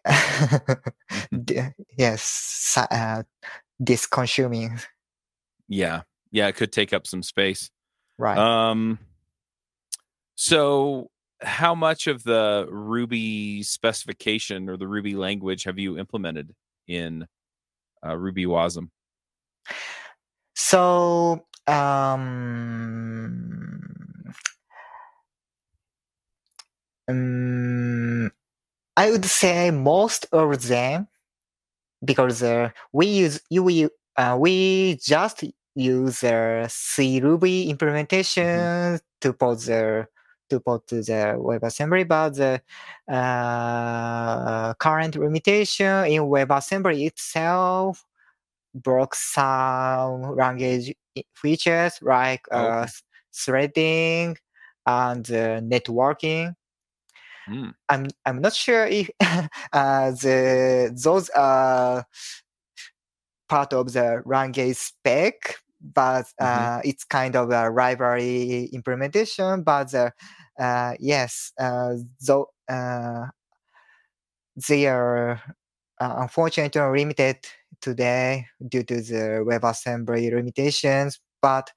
yes, 1.99 2.79
uh, 2.91 3.23
this 3.79 4.07
consuming. 4.07 4.79
Yeah, 5.69 6.03
yeah, 6.31 6.49
it 6.49 6.57
could 6.57 6.73
take 6.73 6.93
up 6.93 7.07
some 7.07 7.23
space. 7.23 7.71
Right. 8.19 8.39
Um. 8.39 8.99
So 10.35 11.11
how 11.41 11.75
much 11.75 12.07
of 12.07 12.23
the 12.25 12.67
Ruby 12.71 13.63
specification 13.63 14.69
or 14.69 14.77
the 14.77 14.89
Ruby 14.89 15.15
language 15.15 15.65
have 15.65 15.79
you 15.79 15.99
implemented 15.99 16.55
in 16.87 17.27
uh, 18.07 18.17
Ruby 18.17 18.47
Wasm? 18.47 18.89
So, 20.55 21.45
um, 21.67 22.23
um, 27.09 27.46
I 29.07 29.11
would 29.11 29.25
say 29.25 29.71
most 29.71 30.27
of 30.33 30.63
them 30.69 31.09
because 32.05 32.43
uh, 32.43 32.71
we 32.93 33.07
use 33.07 33.41
you 33.51 33.91
uh, 34.17 34.37
we 34.41 34.99
just 35.03 35.45
use 35.75 36.25
uh, 36.25 36.67
C 36.69 37.21
Ruby 37.21 37.71
implementation 37.71 38.47
Mm-hmm. 38.53 38.77
to 39.21 39.33
put 39.33 39.61
the 39.61 40.07
to 40.51 40.61
put 40.61 40.87
to 40.89 40.97
the 41.03 41.35
WebAssembly, 41.39 42.07
but 42.09 42.31
the 42.35 42.63
uh, 43.13 44.75
current 44.75 45.17
limitation 45.17 46.07
in 46.07 46.23
WebAssembly 46.23 47.07
itself 47.07 48.05
broke 48.75 49.15
some 49.15 50.37
language 50.37 50.95
features 51.35 51.99
like 52.03 52.47
uh, 52.53 52.87
Okay. 52.87 52.91
threading 53.35 54.37
and 54.87 55.31
uh, 55.31 55.61
networking. 55.61 56.55
Mm. 57.49 57.75
I'm 57.89 58.09
I'm 58.25 58.41
not 58.41 58.55
sure 58.55 58.87
if 58.87 59.11
uh, 59.73 60.11
the 60.11 60.93
those 61.03 61.29
are 61.31 62.05
part 63.49 63.73
of 63.73 63.93
the 63.93 64.23
language 64.25 64.77
spec, 64.77 65.57
but 65.81 66.27
Mhm. 66.41 66.41
uh, 66.41 66.81
it's 66.85 67.05
kind 67.05 67.37
of 67.37 67.51
a 67.51 67.71
library 67.71 68.65
implementation. 68.73 69.63
But 69.63 69.95
uh, 69.95 70.11
uh, 70.59 70.95
yes, 70.99 71.53
uh, 71.59 71.95
though 72.27 72.49
uh, 72.69 73.27
they 74.69 74.87
are 74.87 75.41
uh, 76.01 76.15
unfortunately 76.19 76.81
limited 76.81 77.39
today 77.81 78.47
due 78.69 78.83
to 78.85 79.01
the 79.01 79.45
WebAssembly 79.47 80.31
limitations. 80.33 81.21
But 81.43 81.71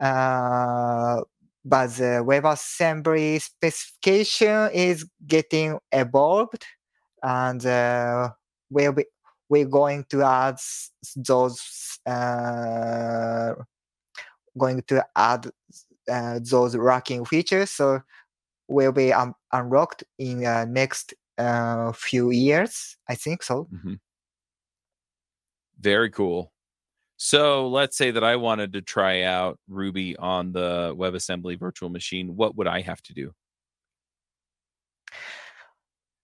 uh, 0.00 1.22
but 1.68 1.88
the 1.88 2.24
WebAssembly 2.24 3.42
specification 3.42 4.70
is 4.72 5.06
getting 5.26 5.78
evolved, 5.92 6.64
and 7.22 7.64
uh, 7.66 8.30
we'll 8.70 8.92
be 8.92 9.04
we're 9.50 9.66
going 9.66 10.04
to 10.10 10.22
add 10.22 10.56
those 11.16 11.98
uh, 12.06 13.54
going 14.56 14.82
to 14.82 15.04
add 15.14 15.50
uh, 16.10 16.40
those 16.42 16.76
racking 16.76 17.24
features. 17.24 17.70
So 17.70 18.00
will 18.68 18.92
be 18.92 19.12
um, 19.12 19.34
unlocked 19.52 20.04
in 20.18 20.44
uh, 20.46 20.64
next 20.66 21.14
uh, 21.38 21.92
few 21.92 22.30
years. 22.30 22.96
I 23.08 23.14
think 23.14 23.42
so. 23.42 23.68
hmm 23.70 23.94
Very 25.80 26.10
cool. 26.10 26.52
So 27.18 27.68
let's 27.68 27.96
say 27.96 28.12
that 28.12 28.22
I 28.22 28.36
wanted 28.36 28.72
to 28.74 28.80
try 28.80 29.22
out 29.22 29.58
Ruby 29.68 30.16
on 30.16 30.52
the 30.52 30.94
WebAssembly 30.96 31.58
virtual 31.58 31.88
machine. 31.88 32.36
What 32.36 32.54
would 32.56 32.68
I 32.68 32.80
have 32.80 33.02
to 33.02 33.12
do? 33.12 33.34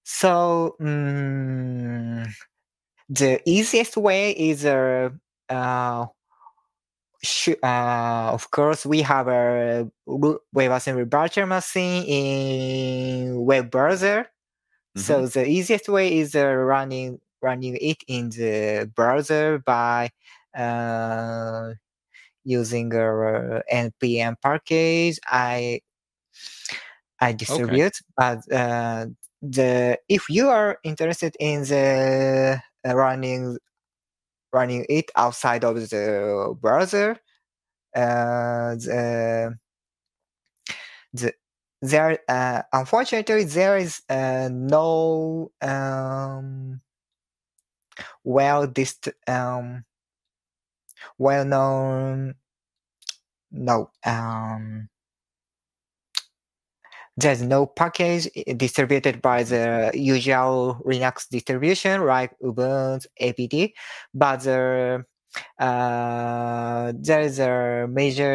So 0.05 0.77
mm, 0.81 2.31
the 3.09 3.41
easiest 3.45 3.97
way 3.97 4.31
is 4.31 4.65
uh, 4.65 5.11
uh, 5.49 6.07
sh- 7.23 7.61
uh, 7.61 8.31
of 8.33 8.53
course 8.53 8.87
we 8.87 9.03
have 9.03 9.27
a 9.27 9.91
WebAssembly 10.09 11.11
virtual 11.11 11.47
machine 11.47 12.05
in 12.05 13.45
web 13.45 13.69
browser. 13.69 14.29
So 14.97 15.27
the 15.27 15.45
easiest 15.49 15.89
way 15.89 16.19
is 16.19 16.37
uh, 16.37 16.47
running 16.47 17.21
running 17.43 17.77
it 17.81 18.05
in 18.07 18.31
the 18.31 18.91
browser 18.95 19.59
by 19.59 20.11
using 22.45 22.93
a 22.95 23.63
npm 23.73 24.37
package. 24.43 25.19
I 25.27 25.81
I 27.21 27.33
distribute, 27.33 27.95
but 28.17 28.41
uh, 28.53 29.07
the 29.43 29.99
if 30.09 30.29
you 30.29 30.49
are 30.49 30.79
interested 30.85 31.37
in 31.41 31.63
the 31.65 32.61
uh, 32.87 32.95
running 32.95 33.59
running 34.53 34.87
it 34.89 35.11
outside 35.17 35.65
of 35.65 35.77
the 35.77 36.57
browser, 36.61 37.19
uh, 37.95 38.75
the, 38.77 39.59
the 41.13 41.33
there 41.83 42.19
uh, 42.29 42.63
unfortunately 42.73 43.45
there 43.45 43.77
is 43.77 44.03
uh, 44.09 44.49
no 44.53 45.53
um, 45.61 46.81
well 48.25 48.67
dist 48.67 49.09
um, 49.29 49.85
well 51.19 51.45
known 51.45 52.35
no 53.51 53.91
um, 54.05 54.89
there's 57.17 57.43
no 57.43 57.67
package 57.67 58.29
distributed 58.57 59.23
by 59.23 59.43
the 59.45 59.91
usual 59.95 60.81
Linux 60.85 61.29
distribution 61.29 62.05
like 62.05 62.33
Ubuntu 62.43 63.07
APT, 63.21 63.73
but 64.13 64.39
the, 64.41 65.05
uh, 65.59 66.93
there 66.97 67.21
is 67.23 67.39
a 67.39 67.87
major 67.91 68.35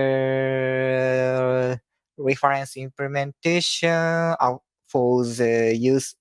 reference 2.17 2.77
implementation 2.77 3.89
of- 4.39 4.61
for 4.87 5.25
the 5.25 5.75
use 5.75 6.15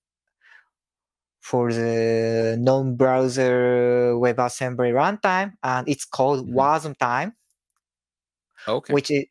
for 1.49 1.73
the 1.73 2.55
non-browser 2.59 4.13
WebAssembly 4.23 4.91
runtime, 4.93 5.53
and 5.63 5.87
it's 5.89 6.05
called 6.05 6.47
Mhm. 6.47 6.53
Wasmtime 6.53 7.33
Okay. 8.67 8.95
which 8.95 9.11
is 9.11 9.25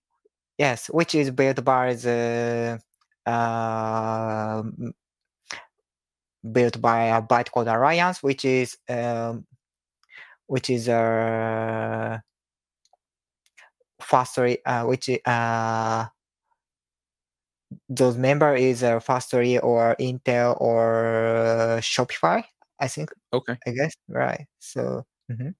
yes, 0.58 0.88
which 0.88 1.14
is 1.14 1.30
built 1.30 1.64
by 1.64 1.94
the 1.94 2.80
uh, 3.26 4.62
built 6.52 6.80
by 6.80 7.04
a 7.16 7.22
Bytecode 7.22 7.72
Alliance, 7.74 8.22
which 8.22 8.44
is 8.44 8.76
um, 8.88 9.46
which 10.46 10.70
is 10.70 10.88
a 10.88 12.22
factory, 14.00 14.64
uh, 14.64 14.84
which 14.84 15.08
uh, 15.24 16.06
those 17.88 18.16
member 18.16 18.54
is 18.54 18.82
a 18.82 19.00
factory 19.00 19.58
or 19.58 19.96
Intel 20.00 20.60
or 20.60 21.78
Shopify, 21.80 22.44
I 22.80 22.88
think, 22.88 23.10
okay. 23.32 23.56
I 23.66 23.70
guess, 23.72 23.94
right? 24.08 24.46
So. 24.60 25.04
mhm. 25.30 25.54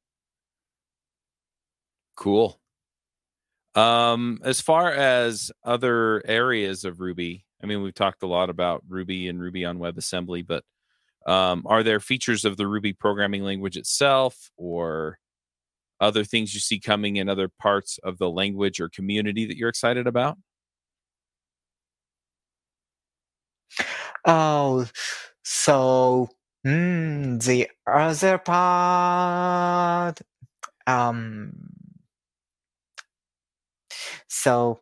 Cool. 2.16 2.61
Um, 3.75 4.40
as 4.42 4.61
far 4.61 4.90
as 4.90 5.53
other 5.64 6.23
areas 6.27 6.85
of 6.85 7.01
Ruby, 7.01 7.44
I 7.62 7.66
mean, 7.66 7.83
we've 7.83 7.94
talked 7.94 8.23
a 8.23 8.27
lot 8.27 8.51
about 8.51 8.83
Ruby 8.88 9.29
and 9.29 9.40
Ruby 9.40 9.64
on 9.64 9.79
WebAssembly, 9.79 10.47
but 10.47 10.64
um, 11.27 11.64
are 11.66 11.83
there 11.83 12.01
features 12.01 12.44
of 12.44 12.57
the 12.57 12.66
Ruby 12.66 12.92
programming 12.92 13.44
language 13.44 13.77
itself 13.77 14.51
or 14.57 15.18
other 16.01 16.25
things 16.25 16.55
you 16.55 16.61
see 16.61 16.81
coming 16.81 17.16
in 17.16 17.29
other 17.29 17.49
parts 17.49 17.99
of 18.05 18.18
the 18.18 18.31
language 18.31 18.81
or 18.81 18.88
community 18.88 19.47
that 19.47 19.57
you're 19.57 19.71
excited 19.71 20.07
about? 20.07 20.38
Oh, 24.29 24.87
so 25.43 26.29
mm, 26.67 27.43
the 27.45 27.69
other 27.87 28.38
part, 28.38 30.21
um, 30.87 31.53
so 34.29 34.81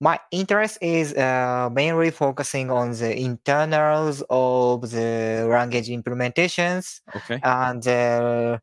my 0.00 0.18
interest 0.30 0.78
is 0.80 1.14
uh, 1.14 1.68
mainly 1.72 2.10
focusing 2.10 2.70
on 2.70 2.92
the 2.92 3.16
internals 3.18 4.22
of 4.30 4.82
the 4.90 5.46
language 5.50 5.88
implementations 5.88 7.00
Okay. 7.14 7.42
and 7.42 7.86
uh, 7.88 8.58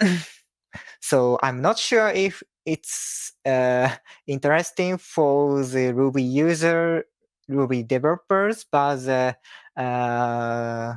so 1.00 1.38
i'm 1.42 1.60
not 1.62 1.78
sure 1.78 2.08
if 2.10 2.42
it's 2.66 3.32
uh, 3.46 3.88
interesting 4.26 4.98
for 4.98 5.62
the 5.64 5.92
ruby 5.92 6.22
user 6.22 7.04
ruby 7.48 7.82
developers 7.82 8.64
but 8.70 9.06
uh, 9.08 9.32
uh, 9.80 10.94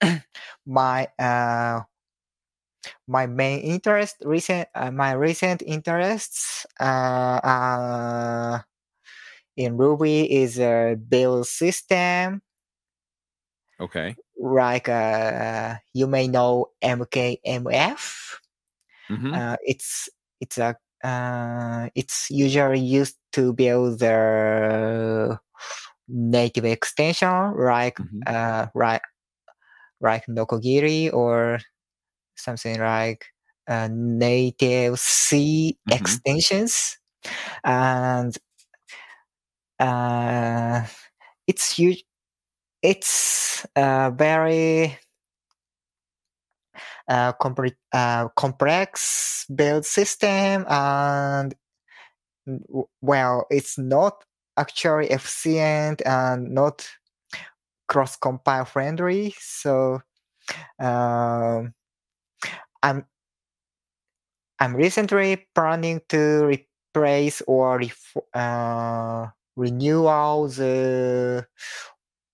my 0.66 1.08
uh, 1.18 1.82
my 3.06 3.26
main 3.26 3.60
interest 3.60 4.16
recent 4.24 4.68
uh, 4.74 4.90
my 4.90 5.12
recent 5.12 5.62
interests 5.62 6.66
uh, 6.80 7.38
uh, 7.42 8.60
in 9.56 9.76
ruby 9.76 10.30
is 10.32 10.58
a 10.58 10.96
build 10.96 11.46
system 11.46 12.42
Okay. 13.80 14.16
like 14.38 14.88
uh, 14.88 15.76
you 15.92 16.06
may 16.06 16.26
know 16.28 16.70
mkmf 16.82 18.38
hmm 19.08 19.36
uh, 19.36 19.56
it's 19.62 20.08
it's 20.40 20.58
a 20.58 20.76
uh, 21.04 21.88
it's 21.94 22.28
usually 22.30 22.80
used 22.80 23.16
to 23.32 23.52
build 23.52 23.98
the 24.00 25.38
native 26.08 26.64
extension 26.64 27.54
like 27.58 27.98
Mhm. 27.98 28.26
uh, 28.26 28.66
like 28.74 29.02
like 30.00 30.26
Nokogiri 30.26 31.12
or 31.12 31.58
something 32.36 32.80
like 32.80 33.26
uh, 33.68 33.88
native 33.92 34.98
C 34.98 35.78
Mhm. 35.86 36.22
extensions, 36.22 36.98
and 37.64 38.36
uh, 39.78 40.84
it's 41.46 41.74
huge. 41.76 42.04
It's 42.82 43.66
uh, 43.76 44.10
very 44.10 44.98
uh, 47.08 47.32
compre- 47.34 47.76
uh, 47.92 48.28
complex 48.36 49.46
build 49.54 49.84
system 49.84 50.64
and 50.68 51.54
well 53.00 53.46
it's 53.50 53.78
not 53.78 54.24
actually 54.56 55.08
efficient 55.10 56.02
and 56.06 56.50
not 56.50 56.88
cross 57.88 58.16
compile 58.16 58.64
friendly. 58.64 59.34
So 59.38 60.00
um, 60.78 61.74
i'm 62.82 63.06
i'm 64.60 64.74
recently 64.74 65.46
planning 65.54 66.00
to 66.08 66.44
replace 66.46 67.42
or 67.46 67.78
ref- 67.78 68.16
uh, 68.34 69.26
renew 69.56 70.06
all 70.06 70.48
the 70.48 71.46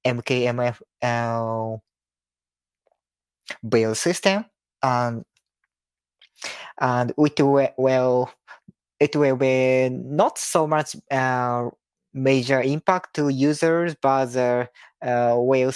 mkmf 0.07 0.81
uh, 1.03 1.77
build 3.69 3.97
system 3.97 4.45
and 4.83 5.25
and 6.81 7.13
it 7.19 7.41
will 7.41 7.69
well 7.77 8.31
it 9.01 9.17
will 9.17 9.37
be 9.37 9.89
not 9.91 10.39
so 10.39 10.67
much 10.67 10.97
uh, 11.11 11.69
major 12.15 12.61
impact 12.61 13.15
to 13.15 13.29
users 13.29 13.95
but 14.01 14.35
uh, 14.37 14.67
uh, 15.03 15.35
will 15.39 15.73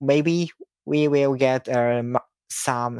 maybe 0.00 0.50
we 0.84 1.08
will 1.08 1.34
get 1.34 1.68
um, 1.74 2.16
some 2.50 2.98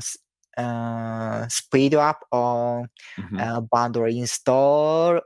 uh, 0.57 1.49
speed 1.49 1.95
up 1.95 2.21
on 2.33 2.89
Mhm. 3.19 3.43
uh, 3.43 3.61
bundle 3.61 4.05
install 4.05 5.21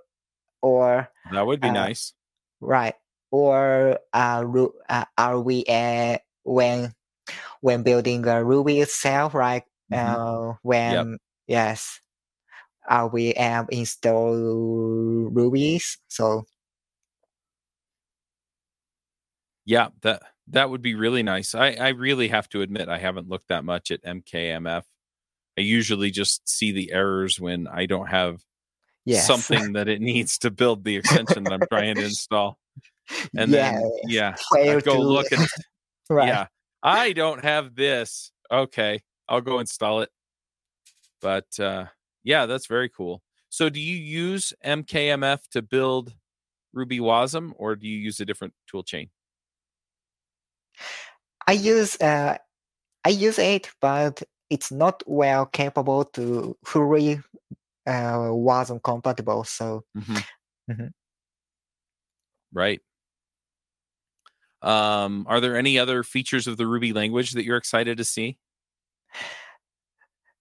or 0.63 1.09
that 1.31 1.47
would 1.47 1.61
be 1.61 1.71
uh, 1.71 1.71
nice. 1.71 2.15
right 2.61 2.95
or 3.31 3.99
uh, 4.13 4.45
uh, 4.89 5.05
are 5.19 5.41
we 5.41 5.65
uh, 5.69 6.19
when 6.45 6.93
when 7.61 7.83
building 7.83 8.27
a 8.27 8.45
ruby 8.45 8.81
itself 8.81 9.35
right 9.35 9.65
Mhm. 9.93 10.53
uh, 10.53 10.55
when 10.63 11.19
yes 11.47 12.01
are 12.89 13.09
we 13.09 13.35
um, 13.35 13.67
install 13.71 14.35
rubies 15.31 15.99
so 16.09 16.45
Yeah, 19.67 19.89
that 20.03 20.23
that 20.49 20.71
would 20.71 20.81
be 20.81 20.95
really 20.95 21.23
nice. 21.25 21.55
I 21.55 21.73
I 21.73 21.89
really 21.89 22.29
have 22.29 22.49
to 22.51 22.63
admit 22.63 22.89
I 22.89 22.99
haven't 22.99 23.29
looked 23.29 23.49
that 23.49 23.65
much 23.65 23.91
at 23.91 24.01
MKMF. 24.05 24.85
I 25.59 25.61
usually 25.61 26.11
just 26.11 26.49
see 26.49 26.71
the 26.73 26.93
errors 26.93 27.41
when 27.41 27.67
I 27.67 27.87
don't 27.87 28.07
have 28.07 28.41
yes 29.05 29.27
something 29.27 29.73
that 29.73 29.89
it 29.89 30.01
needs 30.01 30.39
to 30.39 30.51
build 30.51 30.85
the 30.85 30.97
extension 30.97 31.45
that 31.45 31.53
I'm 31.53 31.67
trying 31.67 31.97
to 31.97 32.05
install. 32.05 32.59
And 33.37 33.53
yeah 33.53 33.73
then 33.73 33.91
yeah, 34.05 34.37
I 34.53 34.81
go 34.81 35.01
look 35.01 35.33
and 35.33 35.47
right 36.11 36.29
yeah, 36.29 36.47
I 36.83 37.13
don't 37.13 37.43
have 37.43 37.75
this. 37.75 38.31
Okay, 38.51 39.03
I'll 39.29 39.41
go 39.41 39.59
install 39.59 40.01
it. 40.03 40.11
But 41.21 41.59
uh 41.59 41.87
yeah, 42.25 42.47
that's 42.47 42.67
very 42.67 42.89
cool. 42.89 43.23
So 43.49 43.69
do 43.71 43.81
you 43.81 43.97
use 43.97 44.53
MKMF 44.65 45.49
to 45.53 45.63
build 45.63 46.15
Ruby 46.73 46.99
Wasm 46.99 47.53
or 47.57 47.77
do 47.77 47.87
you 47.87 47.97
use 47.99 48.21
a 48.21 48.25
different 48.25 48.55
tool 48.69 48.83
chain? 48.83 49.11
i 51.47 51.53
use 51.53 51.97
uh, 52.01 52.37
i 53.05 53.09
use 53.09 53.39
it 53.39 53.71
but 53.81 54.23
it's 54.51 54.71
not 54.71 55.03
well 55.07 55.47
capable 55.47 56.05
to 56.05 56.57
fully 56.65 57.21
uh, 57.87 58.29
wasn't 58.31 58.83
compatible 58.83 59.45
so 59.45 59.85
Mhm. 59.97 60.25
Mhm. 60.71 60.91
Right. 62.53 62.81
Um, 64.63 65.27
are 65.29 65.41
there 65.41 65.57
any 65.57 65.79
other 65.79 66.03
features 66.03 66.47
of 66.47 66.57
the 66.57 66.67
Ruby 66.67 66.93
language 66.93 67.33
that 67.33 67.45
you're 67.45 67.57
excited 67.57 67.99
to 67.99 68.05
see? 68.05 68.39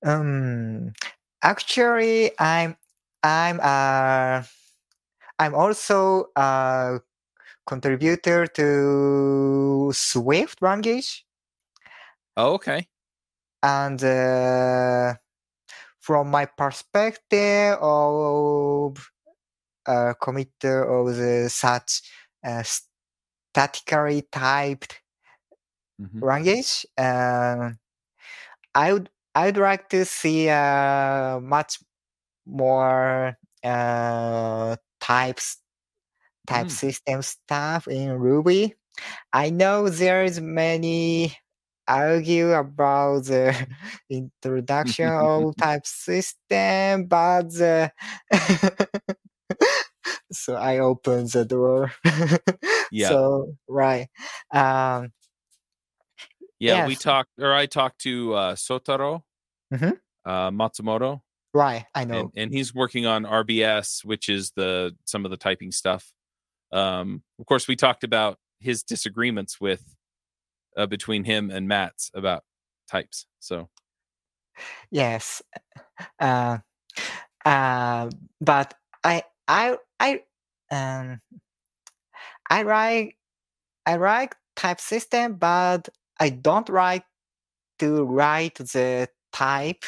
Um, 0.06 0.94
actually, 1.42 2.32
I'm 2.40 2.78
I'm 3.24 3.60
uh 3.62 4.44
I'm 5.40 5.56
also 5.56 6.28
a 6.36 7.02
contributor 7.68 8.48
to 8.48 9.92
Swift 9.94 10.62
language, 10.62 11.26
Oh, 12.38 12.54
okay. 12.56 12.88
and 13.64 14.02
uh, 14.04 15.16
from 16.00 16.30
my 16.32 16.46
perspective 16.46 17.78
of 17.82 18.98
a 19.88 20.16
committer 20.22 20.86
of 20.88 21.16
the 21.18 21.50
such 21.50 22.02
uh, 22.46 22.64
statically 23.54 24.24
typed 24.32 25.02
Mhm. 25.98 26.22
language, 26.22 26.86
uh, 26.98 27.72
I 28.76 28.94
would 28.94 29.12
I 29.36 29.48
would 29.48 29.58
like 29.58 29.90
to 29.92 30.06
see 30.06 30.50
uh, 30.50 31.40
much 31.42 31.80
more 32.46 33.38
uh, 33.64 34.76
types 35.02 35.58
type 36.48 36.68
Mm. 36.68 36.72
system 36.72 37.22
stuff 37.22 37.88
in 37.88 38.12
Ruby. 38.14 38.76
I 39.34 39.50
know 39.52 39.90
there 39.90 40.24
is 40.24 40.42
many 40.42 41.38
argue 41.88 42.54
about 42.54 43.26
the 43.26 43.54
introduction 44.10 45.10
of 45.10 45.56
type 45.62 45.86
system, 45.86 47.06
but 47.08 47.50
the 47.54 47.92
so 50.32 50.56
I 50.56 50.80
open 50.80 51.26
the 51.28 51.46
door. 51.46 51.92
Yeah. 52.90 52.98
So 52.98 53.56
right. 53.68 54.08
Um, 54.54 55.12
Yeah, 56.60 56.88
we 56.88 56.96
talked 56.96 57.32
or 57.40 57.54
I 57.54 57.66
talked 57.66 58.00
to 58.02 58.34
uh 58.34 58.56
Soutaro 58.56 59.24
Mhm. 59.74 60.00
uh 60.26 60.52
Matsumoto 60.52 61.22
right. 61.54 61.86
I 61.94 62.06
know. 62.06 62.20
and, 62.20 62.32
and 62.36 62.52
he's 62.52 62.74
working 62.74 63.06
on 63.06 63.24
RBS, 63.26 64.04
which 64.06 64.30
is 64.30 64.52
the 64.56 64.96
some 65.06 65.26
of 65.26 65.32
the 65.32 65.38
typing 65.38 65.72
stuff. 65.72 66.12
Um 66.72 67.24
of 67.40 67.46
course 67.46 67.68
we 67.68 67.76
talked 67.76 68.04
about 68.04 68.40
his 68.60 68.84
disagreements 68.84 69.60
with 69.60 69.96
uh 70.78 70.86
between 70.86 71.24
him 71.26 71.52
and 71.52 71.68
Matz 71.68 72.10
about 72.14 72.44
types. 72.88 73.26
So 73.40 73.70
Yes. 74.90 75.42
Uh, 76.20 76.60
uh, 77.44 78.10
but 78.42 78.74
I 79.04 79.24
I 79.48 79.78
I 80.00 80.22
um 80.72 81.20
I 82.50 82.64
like 82.64 83.18
I 83.86 83.98
like 83.98 84.36
type 84.56 84.80
system, 84.80 85.36
but 85.36 85.90
I 86.20 86.30
don't 86.30 86.70
like 86.70 87.06
to 87.80 88.04
write 88.04 88.56
the 88.56 89.10
type 89.34 89.84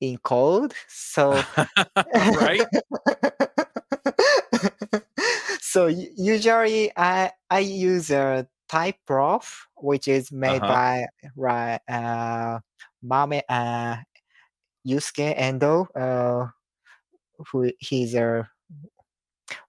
in 0.00 0.18
code. 0.18 0.74
So 0.88 1.46
right? 2.32 2.68
so 5.60 5.86
usually 5.86 6.90
I 6.96 7.30
I 7.50 7.60
use 7.60 8.10
a 8.10 8.46
type 8.68 8.96
prof, 9.06 9.66
which 9.76 10.08
is 10.08 10.32
made 10.32 10.64
Uh-huh. 10.64 10.66
by 10.66 11.06
right 11.36 11.80
uh 11.88 12.60
Mame 13.02 13.42
uh 13.48 13.96
Yusuke 14.86 15.36
Endoh, 15.38 15.86
uh 15.96 16.48
who 17.52 17.72
he's 17.80 18.14
a 18.14 18.48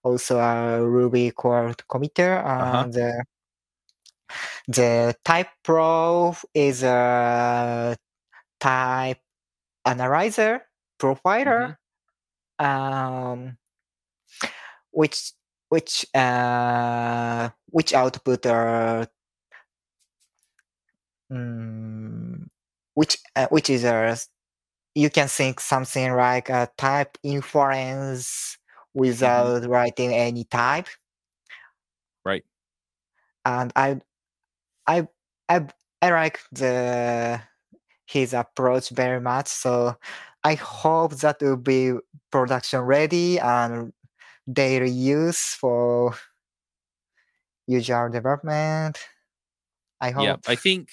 also 0.02 0.38
a 0.38 0.84
Ruby 0.86 1.30
core 1.30 1.74
committer 1.88 2.44
Uh-huh. 2.58 2.86
and 2.88 2.96
uh, 2.96 3.22
the 4.68 5.14
type 5.24 5.48
prof 5.64 6.44
is 6.54 6.82
a 6.82 7.96
type 8.60 9.18
analyzer 9.84 10.62
provider 10.98 11.78
um 12.58 13.56
which 14.92 15.32
which 15.68 16.06
uh 16.14 17.48
which 17.66 17.94
output 17.94 18.46
are 18.46 19.06
mm, 21.32 22.46
which 22.94 23.18
uh, 23.36 23.46
which 23.50 23.70
is 23.70 23.84
a 23.84 24.16
you 24.94 25.08
can 25.10 25.28
think 25.28 25.60
something 25.60 26.12
like 26.14 26.50
a 26.50 26.68
type 26.76 27.16
inference 27.22 28.58
without 28.94 29.66
writing 29.66 30.12
any 30.12 30.44
type. 30.44 30.86
Right. 32.24 32.44
and 33.44 33.72
i 33.76 34.00
i 34.86 35.06
i, 35.48 35.66
I 36.00 36.10
like 36.10 36.40
the 36.52 37.40
his 38.06 38.34
approach 38.34 38.90
very 38.90 39.20
much 39.20 39.48
so 39.48 39.96
i 40.44 40.54
hope 40.54 41.14
that 41.16 41.40
will 41.40 41.56
be 41.56 41.92
production 42.30 42.80
ready 42.80 43.38
and 43.38 43.92
daily 44.52 44.90
use 44.90 45.54
for 45.54 46.14
usual 47.66 48.10
development 48.10 48.98
i 50.00 50.10
hope 50.10 50.24
Yeah, 50.24 50.36
I 50.46 50.56
think 50.56 50.88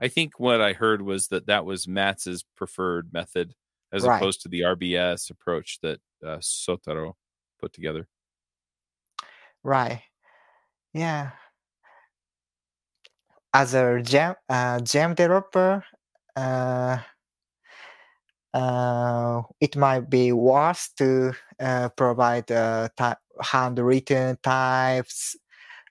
I 0.00 0.08
think 0.08 0.38
what 0.38 0.60
I 0.60 0.72
heard 0.72 1.02
was 1.02 1.28
that 1.28 1.46
that 1.46 1.64
was 1.64 1.88
Matz 1.88 2.26
preferred 2.56 3.12
method 3.12 3.54
as 3.92 4.04
Right. 4.04 4.20
opposed 4.20 4.42
to 4.42 4.48
the 4.48 4.60
RBS 4.60 5.30
approach 5.30 5.80
that 5.82 6.00
uh, 6.24 6.38
Soutaro 6.38 7.14
put 7.60 7.72
together. 7.72 8.06
Right. 9.62 10.02
Yeah. 10.92 11.32
As 13.58 13.74
a 13.74 14.00
gem 14.02 14.34
uh, 14.48 14.80
gem 14.80 15.14
developer, 15.14 15.84
uh, 16.36 16.98
uh, 18.54 19.42
it 19.60 19.76
might 19.76 20.08
be 20.10 20.32
worse 20.32 20.90
to 20.98 21.32
uh, 21.60 21.88
provide 21.90 22.50
uh, 22.50 22.88
ty- 22.96 23.16
handwritten 23.40 24.38
types 24.42 25.36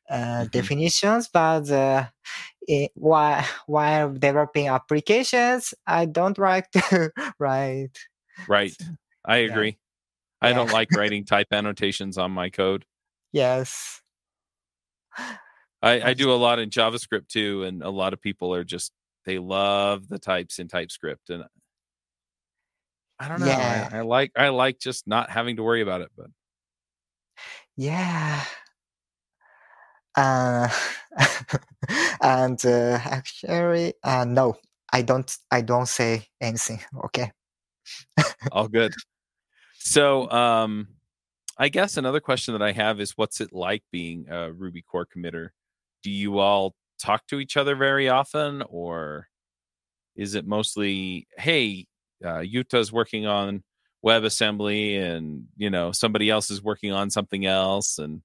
uh, 0.10 0.45
Mhm. 0.45 0.51
definitions, 0.51 1.30
but 1.30 1.69
uh, 1.71 2.06
it, 2.67 2.91
while 2.95 3.43
while 3.67 4.13
developing 4.13 4.67
applications, 4.69 5.73
I 5.88 6.06
don't 6.06 6.38
like 6.38 6.71
to 6.71 7.12
write. 7.39 7.97
Right. 8.47 8.75
I 9.25 9.38
Yeah. 9.47 9.47
agree. 9.49 9.77
I 10.41 10.51
Yeah. 10.51 10.53
don't 10.53 10.71
like 10.71 10.91
writing 10.93 11.25
type 11.25 11.47
annotations 11.51 12.17
on 12.17 12.32
my 12.32 12.49
code. 12.49 12.86
Yes. 13.32 14.01
I, 15.81 16.01
I 16.01 16.13
do 16.13 16.31
a 16.31 16.35
lot 16.35 16.59
in 16.59 16.69
JavaScript 16.69 17.27
too, 17.27 17.63
and 17.63 17.83
a 17.83 17.89
lot 17.89 18.13
of 18.13 18.21
people 18.21 18.53
are 18.53 18.63
just 18.63 18.91
they 19.25 19.37
love 19.39 20.07
the 20.07 20.19
types 20.19 20.57
in 20.59 20.67
TypeScript, 20.67 21.29
and 21.29 21.43
I 23.19 23.27
don't 23.27 23.39
know. 23.39 23.47
Yeah. 23.47 23.89
I, 23.91 23.97
I 23.99 24.01
like 24.01 24.31
I 24.35 24.49
like 24.49 24.79
just 24.79 25.07
not 25.07 25.29
having 25.29 25.57
to 25.57 25.63
worry 25.63 25.81
about 25.81 26.01
it. 26.01 26.11
But 26.17 26.27
Yeah. 27.75 28.43
Uh, 30.15 30.67
and 32.21 32.65
uh, 32.65 32.99
actually, 33.03 33.93
uh, 34.03 34.25
no, 34.25 34.57
I 34.91 35.03
don't. 35.03 35.31
I 35.51 35.61
don't 35.61 35.87
say 35.87 36.27
anything. 36.41 36.79
Okay. 37.05 37.31
all 38.51 38.67
good. 38.67 38.93
So, 39.77 40.29
um, 40.31 40.87
I 41.57 41.69
guess 41.69 41.97
another 41.97 42.19
question 42.19 42.53
that 42.53 42.61
I 42.61 42.71
have 42.71 42.99
is, 42.99 43.13
what's 43.15 43.39
it 43.41 43.53
like 43.53 43.83
being 43.91 44.25
a 44.29 44.51
Ruby 44.51 44.81
core 44.81 45.05
committer? 45.05 45.49
Do 46.03 46.12
you 46.12 46.39
all 46.39 46.75
talk 46.99 47.27
to 47.27 47.39
each 47.39 47.57
other 47.57 47.75
very 47.75 48.10
often, 48.10 48.63
or 48.69 49.27
is 50.15 50.36
it 50.36 50.47
mostly, 50.47 51.27
hey, 51.38 51.88
uh, 52.23 52.39
Yuta's 52.39 52.91
working 52.91 53.27
on 53.27 53.63
WebAssembly, 54.05 55.01
and 55.01 55.45
you 55.57 55.69
know 55.69 55.91
somebody 55.91 56.29
else 56.29 56.49
is 56.49 56.63
working 56.63 56.91
on 56.91 57.10
something 57.10 57.45
else, 57.45 57.97
and 57.97 58.21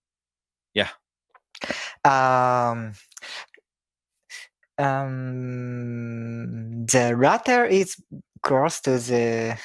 Um, 2.05 2.95
um, 4.79 6.87
the 6.87 7.17
latter 7.17 7.65
is 7.65 7.97
close 8.43 8.81
to 8.81 8.99
the 8.99 9.57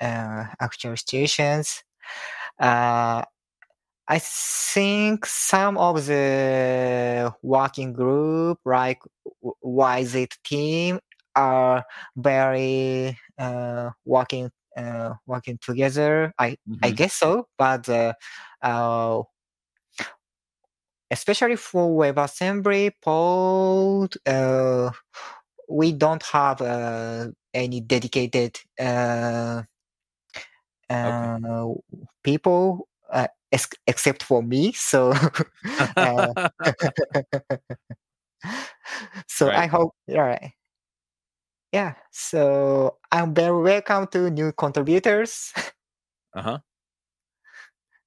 uh, 0.00 0.44
actual 0.60 0.96
situations. 0.96 1.82
Uh, 2.60 3.22
I 4.08 4.18
think 4.20 5.26
some 5.26 5.76
of 5.76 6.06
the 6.06 7.34
working 7.42 7.92
group, 7.92 8.58
like 8.64 9.00
YJIT 9.64 10.34
team, 10.44 11.00
are 11.36 11.84
very 12.16 13.18
uh, 13.38 13.90
working 14.04 14.50
uh, 14.76 15.14
working 15.26 15.58
together. 15.60 16.32
I 16.38 16.56
I 16.82 16.90
Mhm. 16.90 16.92
guess 16.92 17.14
so, 17.14 17.48
but 17.58 17.88
uh, 17.88 18.14
uh, 18.62 19.22
especially 21.10 21.56
for 21.56 21.88
WebAssembly 21.98 22.92
Pod, 23.02 24.14
uh, 24.26 24.90
we 25.68 25.92
don't 25.92 26.22
have 26.24 26.60
uh, 26.60 27.28
any 27.54 27.80
dedicated 27.80 28.58
uh, 28.78 29.62
uh, 30.90 31.66
people 32.22 32.88
uh, 33.12 33.28
ex- 33.52 33.68
except 33.86 34.22
for 34.22 34.42
me. 34.42 34.72
So, 34.72 35.12
uh, 35.96 36.34
so 39.28 39.48
I 39.48 39.50
Right. 39.50 39.70
hope, 39.70 39.94
all 40.10 40.16
right. 40.22 40.52
Yeah, 41.72 41.94
so 42.10 42.96
I'm 43.12 43.34
very 43.34 43.60
welcome 43.60 44.06
to 44.08 44.30
new 44.30 44.52
contributors. 44.52 45.52
uh 46.34 46.42
huh. 46.42 46.58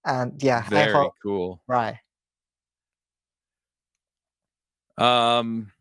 and 0.06 0.42
yeah, 0.42 0.64
I 0.66 0.70
Very 0.70 0.94
hope, 0.94 1.14
cool. 1.22 1.62
right. 1.68 1.98
Um, 4.98 5.72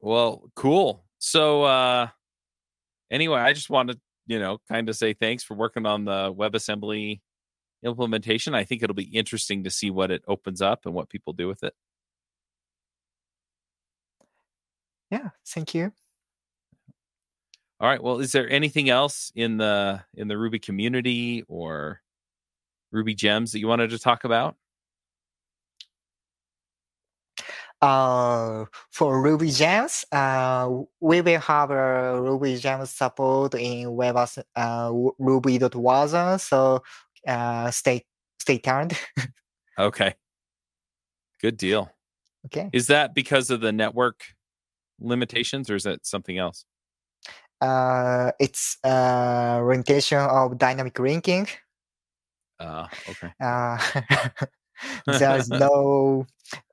well, 0.00 0.50
cool. 0.56 1.04
So, 1.18 1.62
uh, 1.62 2.08
anyway, 3.10 3.40
I 3.40 3.52
just 3.52 3.70
wanted, 3.70 4.00
you 4.26 4.38
know, 4.38 4.58
kind 4.68 4.88
of 4.88 4.96
say 4.96 5.14
thanks 5.14 5.44
for 5.44 5.54
working 5.54 5.86
on 5.86 6.04
the 6.04 6.32
WebAssembly 6.34 7.20
implementation. 7.82 8.54
I 8.54 8.64
think 8.64 8.82
it'll 8.82 8.94
be 8.94 9.04
interesting 9.04 9.64
to 9.64 9.70
see 9.70 9.90
what 9.90 10.10
it 10.10 10.22
opens 10.28 10.62
up 10.62 10.86
and 10.86 10.94
what 10.94 11.08
people 11.08 11.32
do 11.32 11.48
with 11.48 11.62
it. 11.62 11.74
Yeah, 15.10 15.30
thank 15.46 15.74
you. 15.74 15.92
All 17.80 17.88
right. 17.88 18.02
Well, 18.02 18.20
is 18.20 18.32
there 18.32 18.48
anything 18.48 18.88
else 18.88 19.32
in 19.34 19.56
the 19.56 20.02
in 20.14 20.28
the 20.28 20.38
Ruby 20.38 20.58
community 20.58 21.44
or 21.48 22.00
Ruby 22.92 23.14
gems 23.14 23.52
that 23.52 23.58
you 23.58 23.66
wanted 23.66 23.90
to 23.90 23.98
talk 23.98 24.24
about? 24.24 24.56
Uh, 27.82 28.66
for 28.90 29.20
Ruby 29.20 29.50
Gems, 29.50 30.04
uh, 30.12 30.70
we 31.00 31.20
will 31.20 31.40
have 31.40 31.72
a 31.72 32.22
Ruby 32.22 32.56
Gems 32.56 32.90
support 32.90 33.54
in 33.54 33.96
Web 33.96 34.16
uh, 34.16 34.92
Ruby.wasm. 35.18 36.40
So 36.40 36.84
uh, 37.26 37.70
stay 37.70 38.04
stay 38.38 38.58
tuned. 38.58 38.98
Okay. 39.78 40.14
Good 41.40 41.56
deal. 41.56 41.90
okay. 42.46 42.70
Is 42.72 42.88
that 42.88 43.14
because 43.14 43.50
of 43.50 43.60
the 43.60 43.72
network 43.72 44.22
limitations 45.00 45.70
or 45.70 45.76
is 45.76 45.84
that 45.84 46.06
something 46.06 46.38
else? 46.38 46.64
Uh, 47.60 48.32
it's 48.40 48.76
uh, 48.82 49.58
orientation 49.60 50.18
of 50.18 50.58
dynamic 50.58 50.98
linking. 50.98 51.46
Uh, 52.60 52.86
okay. 53.08 53.32
Uh, 53.40 53.76
there's 55.18 55.48
no 55.48 56.24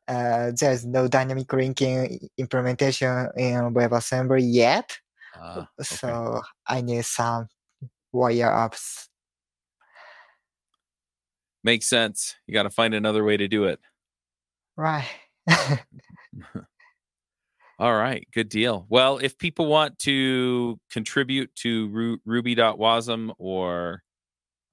uh, 0.08 0.52
there's 0.60 0.86
no 0.86 1.08
dynamic 1.08 1.52
linking 1.52 2.30
implementation 2.38 3.28
in 3.36 3.74
WebAssembly 3.74 4.42
yet. 4.44 4.98
Uh, 5.40 5.66
okay. 5.80 5.84
So 5.84 6.42
I 6.68 6.82
need 6.82 7.06
some 7.06 7.48
wire 8.12 8.54
ups. 8.54 9.09
Makes 11.64 11.88
sense. 11.88 12.36
You 12.48 12.54
got 12.54 12.64
to 12.64 12.70
find 12.70 12.94
another 12.94 13.24
way 13.24 13.38
to 13.38 13.48
do 13.48 13.66
it. 13.66 13.80
Right. 14.78 15.08
All 17.80 17.96
right, 17.96 18.28
good 18.34 18.50
deal. 18.50 18.86
Well, 18.90 19.20
if 19.20 19.38
people 19.38 19.68
want 19.68 20.00
to 20.00 20.78
contribute 20.92 21.54
to 21.56 21.88
Ru- 21.90 22.20
Ruby.wasm 22.26 23.32
or 23.38 24.02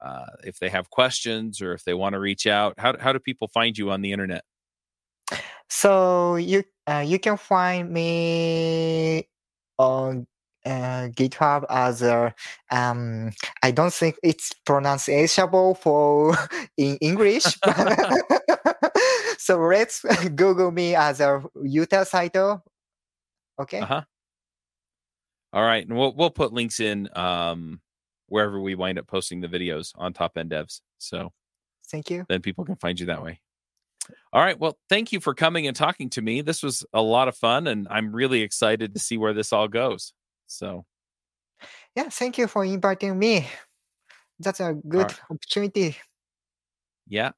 uh, 0.05 0.27
if 0.43 0.59
they 0.59 0.69
have 0.69 0.91
questions 0.91 1.63
or 1.63 1.73
if 1.73 1.85
they 1.85 1.95
want 1.95 2.15
to 2.15 2.19
reach 2.19 2.49
out, 2.49 2.75
how, 2.79 2.97
how 2.99 3.13
do 3.13 3.21
people 3.21 3.49
find 3.49 3.79
you 3.79 3.91
on 3.91 4.03
the 4.03 4.13
internet? 4.13 4.43
so 5.69 6.37
you 6.37 6.63
uh, 6.87 7.05
you 7.05 7.19
can 7.19 7.37
find 7.37 7.91
me 7.91 9.29
on 9.79 10.27
uh, 10.67 11.09
GitHub 11.09 11.65
as 11.71 12.03
a 12.03 12.35
um 12.71 13.31
I 13.63 13.71
don't 13.71 13.93
think 13.93 14.19
it's 14.23 14.53
pronunciable 14.67 15.79
for 15.79 16.37
in 16.77 16.97
English. 16.97 17.45
so 19.39 19.59
let's 19.59 20.05
Google 20.35 20.71
me 20.71 20.95
as 20.95 21.21
a 21.21 21.43
Yuta 21.57 22.07
Saito. 22.07 22.63
Okay. 23.59 23.81
Uh 23.81 23.87
huh. 23.87 24.03
All 25.53 25.63
right, 25.63 25.87
and 25.87 25.97
we'll 25.97 26.15
we'll 26.15 26.31
put 26.31 26.53
links 26.53 26.81
in 26.81 27.09
um, 27.17 27.81
wherever 28.29 28.61
we 28.61 28.75
wind 28.75 28.99
up 28.99 29.07
posting 29.07 29.41
the 29.41 29.49
videos 29.49 29.93
on 29.95 30.13
Top 30.13 30.37
End 30.37 30.51
Devs, 30.51 30.81
so 30.99 31.33
Thank 31.91 32.11
you. 32.11 32.27
then 32.29 32.43
people 32.43 32.65
can 32.65 32.77
find 32.77 32.99
you 32.99 33.07
that 33.07 33.23
way. 33.23 33.41
All 34.33 34.43
right. 34.43 34.59
Well, 34.59 34.77
thank 34.89 35.13
you 35.13 35.21
for 35.21 35.35
coming 35.35 35.67
and 35.67 35.75
talking 35.75 36.11
to 36.11 36.23
me. 36.23 36.41
This 36.41 36.63
was 36.63 36.85
a 36.93 37.03
lot 37.03 37.29
of 37.29 37.37
fun, 37.37 37.67
and 37.67 37.87
I'm 37.91 38.15
really 38.15 38.43
excited 38.43 38.95
to 38.95 39.01
see 39.01 39.17
where 39.17 39.33
this 39.33 39.53
all 39.53 39.69
goes. 39.69 40.13
So, 40.47 40.85
Yeah, 41.95 42.09
thank 42.11 42.39
you 42.39 42.47
for 42.47 42.65
inviting 42.65 43.19
me. 43.19 43.49
That's 44.41 44.61
a 44.61 44.75
good 44.89 44.99
right. 44.99 45.21
opportunity. 45.31 45.97
yeah. 47.09 47.31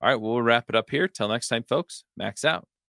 All 0.00 0.10
right. 0.10 0.16
Well, 0.20 0.34
we'll 0.34 0.42
wrap 0.42 0.66
it 0.68 0.74
up 0.76 0.90
here. 0.90 1.08
Till 1.08 1.28
next 1.28 1.48
time, 1.48 1.64
folks. 1.64 2.04
Max 2.16 2.44
out. 2.44 2.68